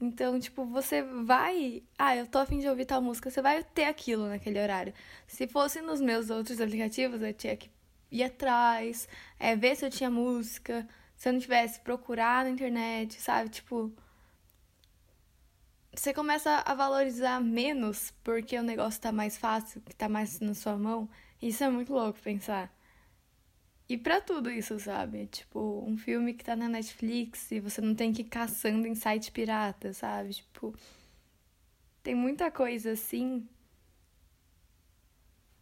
Então, 0.00 0.38
tipo, 0.38 0.64
você 0.66 1.02
vai. 1.02 1.82
Ah, 1.98 2.16
eu 2.16 2.26
tô 2.26 2.38
afim 2.38 2.58
de 2.58 2.68
ouvir 2.68 2.84
tal 2.84 3.00
música, 3.00 3.30
você 3.30 3.40
vai 3.40 3.62
ter 3.64 3.84
aquilo 3.84 4.28
naquele 4.28 4.60
horário. 4.60 4.92
Se 5.26 5.46
fosse 5.46 5.80
nos 5.80 6.00
meus 6.00 6.30
outros 6.30 6.60
aplicativos, 6.60 7.22
eu 7.22 7.32
tinha 7.32 7.56
que 7.56 7.70
ir 8.10 8.22
atrás, 8.22 9.08
é, 9.38 9.56
ver 9.56 9.76
se 9.76 9.84
eu 9.86 9.90
tinha 9.90 10.10
música. 10.10 10.86
Se 11.16 11.28
eu 11.28 11.32
não 11.32 11.40
tivesse 11.40 11.80
procurar 11.80 12.44
na 12.44 12.50
internet, 12.50 13.20
sabe? 13.20 13.48
Tipo. 13.50 13.92
Você 15.96 16.12
começa 16.12 16.62
a 16.66 16.74
valorizar 16.74 17.40
menos 17.40 18.12
porque 18.24 18.58
o 18.58 18.62
negócio 18.62 19.00
tá 19.00 19.12
mais 19.12 19.36
fácil, 19.36 19.80
que 19.80 19.94
tá 19.94 20.08
mais 20.08 20.40
na 20.40 20.52
sua 20.52 20.76
mão. 20.76 21.08
Isso 21.40 21.62
é 21.62 21.70
muito 21.70 21.92
louco 21.92 22.18
pensar. 22.20 22.74
E 23.88 23.96
para 23.96 24.20
tudo 24.20 24.50
isso, 24.50 24.78
sabe? 24.80 25.26
Tipo, 25.26 25.84
um 25.86 25.96
filme 25.96 26.34
que 26.34 26.44
tá 26.44 26.56
na 26.56 26.68
Netflix 26.68 27.50
e 27.52 27.60
você 27.60 27.80
não 27.80 27.94
tem 27.94 28.12
que 28.12 28.22
ir 28.22 28.24
caçando 28.24 28.86
em 28.88 28.94
site 28.94 29.30
pirata, 29.30 29.92
sabe? 29.92 30.34
Tipo, 30.34 30.74
tem 32.02 32.14
muita 32.14 32.50
coisa 32.50 32.92
assim. 32.92 33.48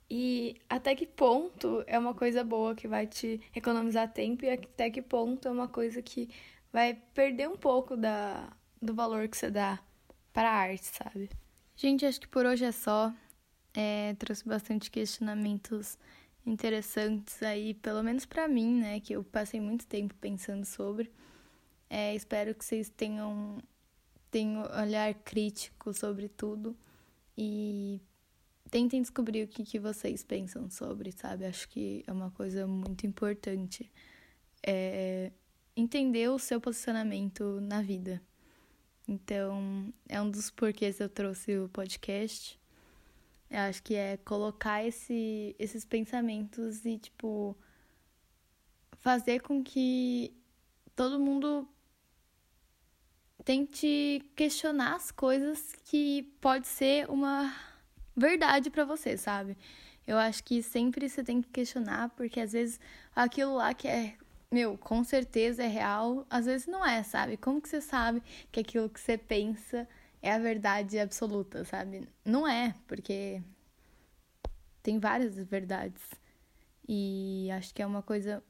E 0.09 0.57
até 0.68 0.95
que 0.95 1.07
ponto 1.07 1.85
é 1.87 1.99
uma 1.99 2.14
coisa 2.14 2.42
boa 2.45 2.75
que 2.75 2.88
vai 2.88 3.07
te 3.07 3.40
economizar 3.55 4.12
tempo 4.12 4.45
e 4.45 4.51
até 4.51 4.90
que 4.90 5.03
ponto 5.03 5.47
é 5.49 5.51
uma 5.51 5.68
coisa 5.68 6.01
que 6.03 6.31
vai 6.73 6.95
perder 7.14 7.49
um 7.49 7.57
pouco 7.57 7.97
da, 7.97 8.51
do 8.81 8.95
valor 8.95 9.29
que 9.29 9.37
você 9.37 9.51
dá 9.51 9.79
para 10.33 10.51
a 10.51 10.55
arte, 10.55 10.87
sabe? 10.87 11.31
Gente, 11.77 12.07
acho 12.07 12.21
que 12.21 12.29
por 12.29 12.47
hoje 12.47 12.64
é 12.64 12.73
só. 12.73 13.12
É, 13.75 14.14
trouxe 14.18 14.47
bastante 14.47 14.90
questionamentos 14.90 15.99
interessantes 16.45 17.42
aí, 17.42 17.75
pelo 17.75 18.03
menos 18.03 18.27
para 18.27 18.47
mim, 18.47 18.81
né, 18.81 19.01
que 19.01 19.14
eu 19.14 19.25
passei 19.25 19.61
muito 19.61 19.87
tempo 19.87 20.14
pensando 20.21 20.64
sobre. 20.64 21.11
É, 21.88 22.14
espero 22.14 22.55
que 22.55 22.64
vocês 22.64 22.90
tenham, 22.90 23.59
tenham 24.31 24.62
olhar 24.79 25.14
crítico 25.14 25.92
sobre 25.95 26.29
tudo 26.29 26.77
e 27.37 28.01
tentem 28.71 29.01
descobrir 29.01 29.45
o 29.45 29.49
que, 29.49 29.64
que 29.64 29.79
vocês 29.79 30.23
pensam 30.25 30.68
sobre, 30.71 31.12
sabe? 31.12 31.45
Acho 31.45 31.68
que 31.68 32.03
é 32.07 32.12
uma 32.12 32.31
coisa 32.31 32.66
muito 32.66 33.07
importante. 33.07 33.90
É 34.66 35.31
entender 35.77 36.29
o 36.29 36.38
seu 36.38 36.61
posicionamento 36.61 37.61
na 37.61 37.83
vida. 37.83 38.23
Então, 39.07 39.93
é 40.09 40.21
um 40.21 40.31
dos 40.31 40.51
porquês 40.51 41.01
eu 41.01 41.09
trouxe 41.09 41.59
o 41.59 41.69
podcast. 41.69 42.59
Eu 43.51 43.59
acho 43.61 43.83
que 43.83 43.95
é 43.95 44.17
colocar 44.19 44.85
esse, 44.85 45.55
esses 45.59 45.85
pensamentos 45.85 46.85
e, 46.85 46.99
tipo, 46.99 47.57
fazer 49.01 49.41
com 49.41 49.62
que 49.62 50.33
todo 50.95 51.19
mundo 51.19 51.69
tente 53.45 54.25
questionar 54.37 54.95
as 54.95 55.11
coisas 55.11 55.75
que 55.85 56.23
pode 56.41 56.67
ser 56.67 57.11
uma 57.11 57.55
verdade 58.17 58.71
para 58.71 58.85
você, 58.85 59.17
sabe? 59.17 59.57
Eu 60.07 60.19
acho 60.19 60.43
que 60.45 60.62
sempre 60.62 61.09
você 61.09 61.23
tem 61.23 61.41
que 61.43 61.49
questionar, 61.49 62.11
porque 62.11 62.41
às 62.41 62.53
vezes 62.53 62.81
aquilo 63.15 63.55
lá 63.55 63.75
que 63.75 63.88
é, 63.88 64.17
meu, 64.53 64.77
com 64.77 65.03
certeza 65.03 65.62
é 65.62 65.67
real, 65.67 66.27
às 66.29 66.45
vezes 66.45 66.67
não 66.67 66.85
é, 66.85 67.03
sabe? 67.03 67.38
Como 67.38 67.61
que 67.61 67.69
você 67.69 67.81
sabe 67.81 68.23
que 68.53 68.61
aquilo 68.61 68.91
que 68.91 69.01
você 69.01 69.17
pensa 69.17 69.88
é 70.21 70.31
a 70.31 70.38
verdade 70.38 70.99
absoluta, 70.99 71.65
sabe? 71.65 72.07
Não 72.25 72.47
é, 72.47 72.75
porque 72.87 73.43
tem 74.83 74.99
várias 74.99 75.37
verdades. 75.37 76.03
E 76.87 77.49
acho 77.53 77.75
que 77.75 77.81
é 77.81 77.87
uma 77.87 78.03
coisa 78.03 78.43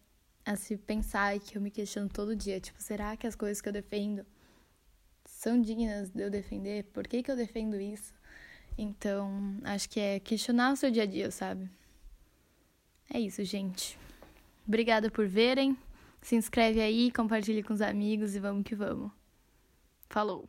a 0.44 0.56
se 0.56 0.76
pensar 0.76 1.36
e 1.36 1.40
que 1.40 1.56
eu 1.56 1.62
me 1.62 1.70
questiono 1.70 2.08
todo 2.08 2.34
dia. 2.34 2.60
Tipo, 2.60 2.82
será 2.82 3.16
que 3.16 3.26
as 3.26 3.36
coisas 3.36 3.60
que 3.60 3.68
eu 3.68 3.72
defendo 3.72 4.26
são 5.24 5.60
dignas 5.60 6.10
de 6.10 6.22
eu 6.22 6.30
defender? 6.30 6.84
Por 6.92 7.06
que, 7.06 7.22
que 7.22 7.30
eu 7.30 7.36
defendo 7.36 7.80
isso? 7.80 8.12
Então, 8.76 9.56
acho 9.62 9.88
que 9.88 10.00
é 10.00 10.18
questionar 10.18 10.72
o 10.72 10.76
seu 10.76 10.90
dia 10.90 11.04
a 11.04 11.06
dia, 11.06 11.30
sabe? 11.30 11.70
É 13.12 13.20
isso, 13.20 13.44
gente. 13.44 13.98
Obrigada 14.66 15.10
por 15.10 15.26
verem. 15.26 15.76
Se 16.22 16.36
inscreve 16.36 16.80
aí, 16.80 17.10
compartilhe 17.10 17.62
com 17.62 17.74
os 17.74 17.82
amigos 17.82 18.34
e 18.34 18.40
vamos 18.40 18.64
que 18.64 18.74
vamos. 18.74 19.10
Falou! 20.08 20.48